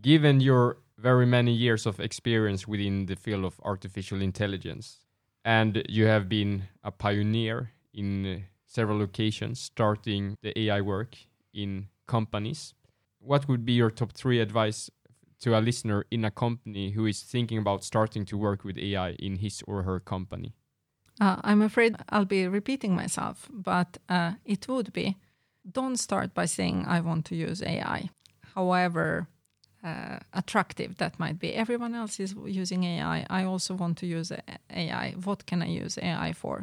[0.00, 5.04] given your very many years of experience within the field of artificial intelligence,
[5.44, 11.16] and you have been a pioneer in uh, several locations starting the AI work
[11.54, 12.74] in companies.
[13.18, 14.90] What would be your top three advice
[15.40, 19.10] to a listener in a company who is thinking about starting to work with AI
[19.12, 20.52] in his or her company?
[21.20, 25.16] Uh, I'm afraid I'll be repeating myself, but uh, it would be
[25.70, 28.10] don't start by saying, I want to use AI.
[28.54, 29.28] However,
[29.82, 31.54] uh, attractive that might be.
[31.54, 33.26] Everyone else is using AI.
[33.28, 34.32] I also want to use
[34.70, 35.14] AI.
[35.24, 36.62] What can I use AI for?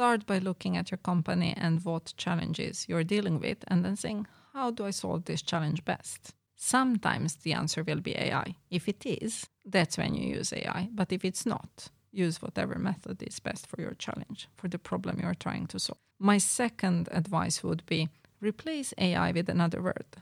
[0.00, 4.26] Start by looking at your company and what challenges you're dealing with, and then saying,
[4.54, 6.32] How do I solve this challenge best?
[6.56, 8.54] Sometimes the answer will be AI.
[8.70, 10.88] If it is, that's when you use AI.
[10.94, 15.20] But if it's not, use whatever method is best for your challenge, for the problem
[15.20, 15.98] you're trying to solve.
[16.18, 18.08] My second advice would be
[18.40, 20.16] replace AI with another word.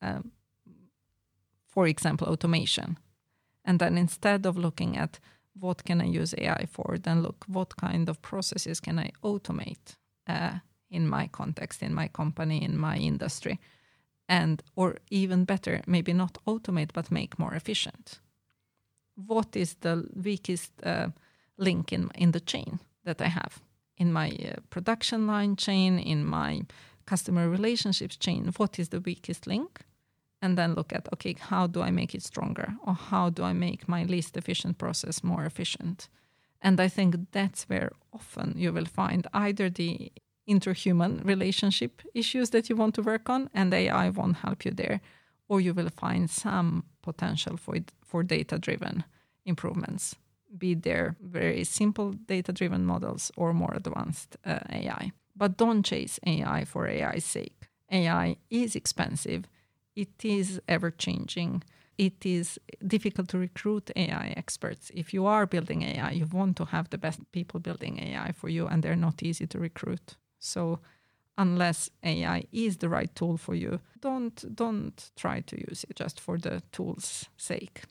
[0.00, 0.30] Um,
[1.68, 2.96] for example, automation.
[3.62, 5.20] And then instead of looking at
[5.58, 9.96] what can I use AI for, then look what kind of processes can I automate
[10.26, 10.58] uh,
[10.90, 13.58] in my context, in my company, in my industry,
[14.28, 18.20] and or even better, maybe not automate but make more efficient
[19.14, 21.08] what is the weakest uh,
[21.58, 23.60] link in in the chain that I have
[23.96, 26.62] in my uh, production line chain, in my
[27.04, 28.52] customer relationships chain.
[28.56, 29.80] What is the weakest link?
[30.42, 33.52] And then look at okay, how do I make it stronger, or how do I
[33.52, 36.08] make my least efficient process more efficient?
[36.60, 40.12] And I think that's where often you will find either the
[40.46, 45.00] interhuman relationship issues that you want to work on, and AI won't help you there,
[45.48, 49.04] or you will find some potential for for data driven
[49.44, 50.16] improvements,
[50.58, 55.12] be there very simple data driven models or more advanced uh, AI.
[55.34, 57.68] But don't chase AI for AI's sake.
[57.90, 59.44] AI is expensive,
[59.96, 61.62] it is ever changing.
[61.98, 64.90] It is difficult to recruit AI experts.
[64.94, 68.48] If you are building AI, you want to have the best people building AI for
[68.48, 70.16] you, and they're not easy to recruit.
[70.38, 70.80] So,
[71.36, 76.20] unless AI is the right tool for you, don't don't try to use it just
[76.20, 77.82] for the tool's sake.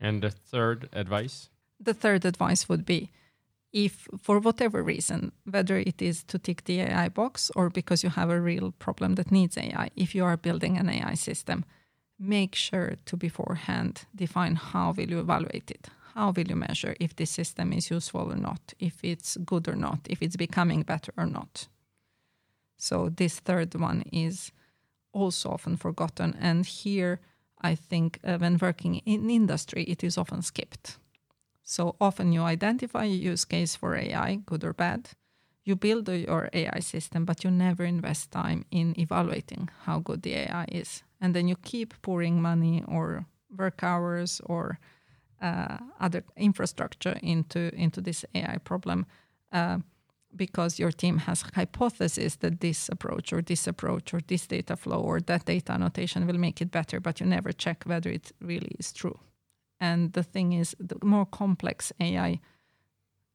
[0.00, 1.50] And the third advice?
[1.80, 3.10] The third advice would be
[3.72, 8.10] if, for whatever reason, whether it is to tick the AI box or because you
[8.10, 11.64] have a real problem that needs AI, if you are building an AI system,
[12.18, 17.14] make sure to beforehand define how will you evaluate it how will you measure if
[17.14, 21.12] this system is useful or not if it's good or not if it's becoming better
[21.16, 21.68] or not
[22.76, 24.50] so this third one is
[25.12, 27.20] also often forgotten and here
[27.60, 30.98] I think uh, when working in industry, it is often skipped.
[31.70, 35.10] So often you identify a use case for AI, good or bad.
[35.66, 40.32] You build your AI system, but you never invest time in evaluating how good the
[40.34, 41.02] AI is.
[41.20, 44.78] And then you keep pouring money or work hours or
[45.42, 49.04] uh, other infrastructure into, into this AI problem.
[49.52, 49.80] Uh,
[50.34, 55.00] because your team has hypothesis that this approach or this approach or this data flow
[55.00, 58.74] or that data annotation will make it better, but you never check whether it really
[58.78, 59.18] is true.
[59.80, 62.40] And the thing is, the more complex AI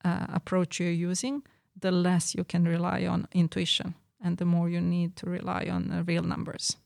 [0.04, 1.44] uh, approach you're using,
[1.80, 5.92] the less you can rely on intuition, and the more you need to rely on
[5.92, 6.78] uh, real numbers.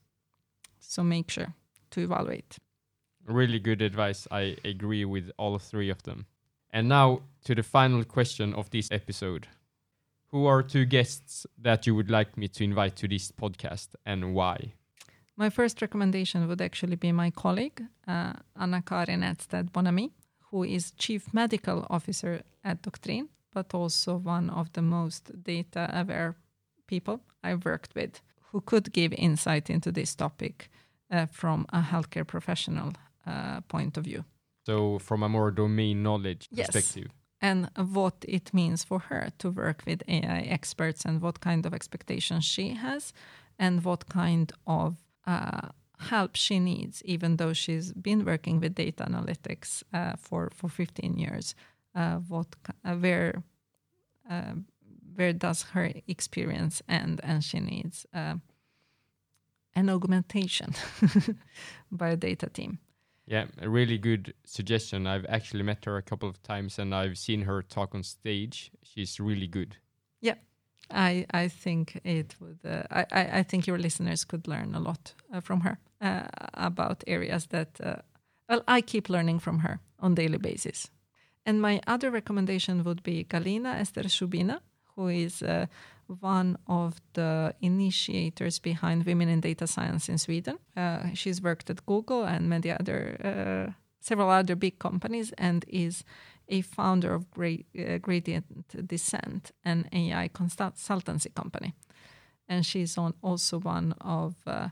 [0.80, 1.54] So make sure
[1.92, 2.58] to evaluate.
[3.26, 4.28] Really good advice.
[4.32, 6.26] I agree with all three of them.
[6.72, 9.48] And now to the final question of this episode.
[10.32, 14.34] Who are two guests that you would like me to invite to this podcast and
[14.36, 14.74] why?
[15.38, 20.10] My first recommendation would actually be my colleague, uh, Anna-Karin Edstedt Bonamy,
[20.50, 26.36] who is Chief Medical Officer at Doctrin, but also one of the most data aware
[26.88, 30.70] people I've worked with who could give insight into this topic
[31.12, 32.94] uh, from a healthcare professional
[33.28, 34.24] uh, point of view.
[34.66, 36.68] So, from a more domain knowledge yes.
[36.68, 37.12] perspective
[37.42, 41.74] and what it means for her to work with AI experts and what kind of
[41.74, 43.14] expectations she has
[43.60, 44.98] and what kind of
[45.28, 50.70] uh, help she needs, even though she's been working with data analytics uh, for, for
[50.70, 51.56] 15 years.
[51.94, 52.48] Uh, what
[52.86, 53.44] uh, where
[54.30, 54.54] uh,
[55.16, 58.36] where does her experience end, and she needs uh,
[59.76, 60.74] an augmentation
[61.92, 62.80] by a data team.
[63.28, 65.06] Yeah, a really good suggestion.
[65.06, 68.72] I've actually met her a couple of times and I've seen her talk on stage.
[68.84, 69.76] She's really good.
[70.22, 70.36] Yeah,
[70.90, 72.60] I I think it would.
[72.66, 77.04] Uh, I I think your listeners could learn a lot uh, from her uh, about
[77.08, 77.80] areas that.
[77.84, 77.96] Uh,
[78.50, 80.92] well, I keep learning from her on daily basis.
[81.46, 84.60] And my other recommendation would be Galina Esther Shubina,
[84.96, 85.66] who is uh,
[86.22, 90.58] one of the initiators behind Women in Data Science in Sweden.
[90.76, 96.04] Uh, she's worked at Google and many other, several other big companies, and is
[96.50, 98.46] a founder of uh, Gradient
[98.88, 101.74] Descent, an AI consultancy company.
[102.48, 104.70] And she's on also one of uh,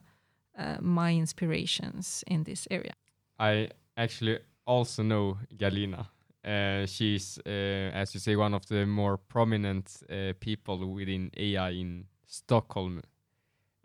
[0.58, 2.94] uh, my inspirations in this area.
[3.38, 6.08] I actually also know Galina
[6.46, 7.50] Uh, she's, uh,
[7.94, 13.02] as you say, one of the more prominent uh, people within AI in Stockholm,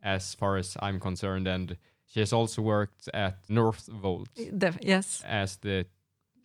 [0.03, 1.49] as far as I'm concerned.
[1.49, 4.29] And she has also worked at Northvolt
[4.83, 5.87] yes, as the.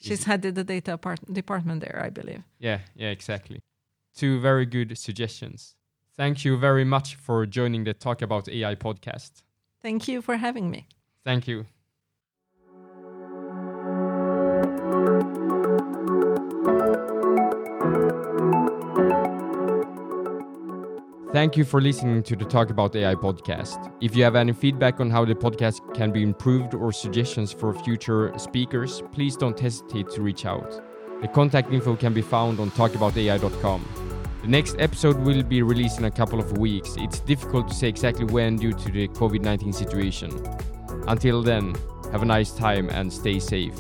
[0.08, 2.44] She's headed the data part- department there, I believe.
[2.60, 3.60] Yeah, yeah, exactly.
[4.16, 5.76] Two very good suggestions.
[6.16, 9.44] Thank you very much for joining the Talk About AI podcast.
[9.82, 10.88] Thank you for having me.
[11.24, 11.66] Thank you.
[21.36, 23.92] Thank you for listening to the Talk About AI podcast.
[24.00, 27.74] If you have any feedback on how the podcast can be improved or suggestions for
[27.74, 30.82] future speakers, please don't hesitate to reach out.
[31.22, 33.86] The contact info can be found on talkaboutai.com.
[34.44, 36.96] The next episode will be released in a couple of weeks.
[36.98, 40.32] It's difficult to say exactly when due to the COVID 19 situation.
[41.10, 41.76] Until then,
[42.14, 43.76] have a nice time and stay safe.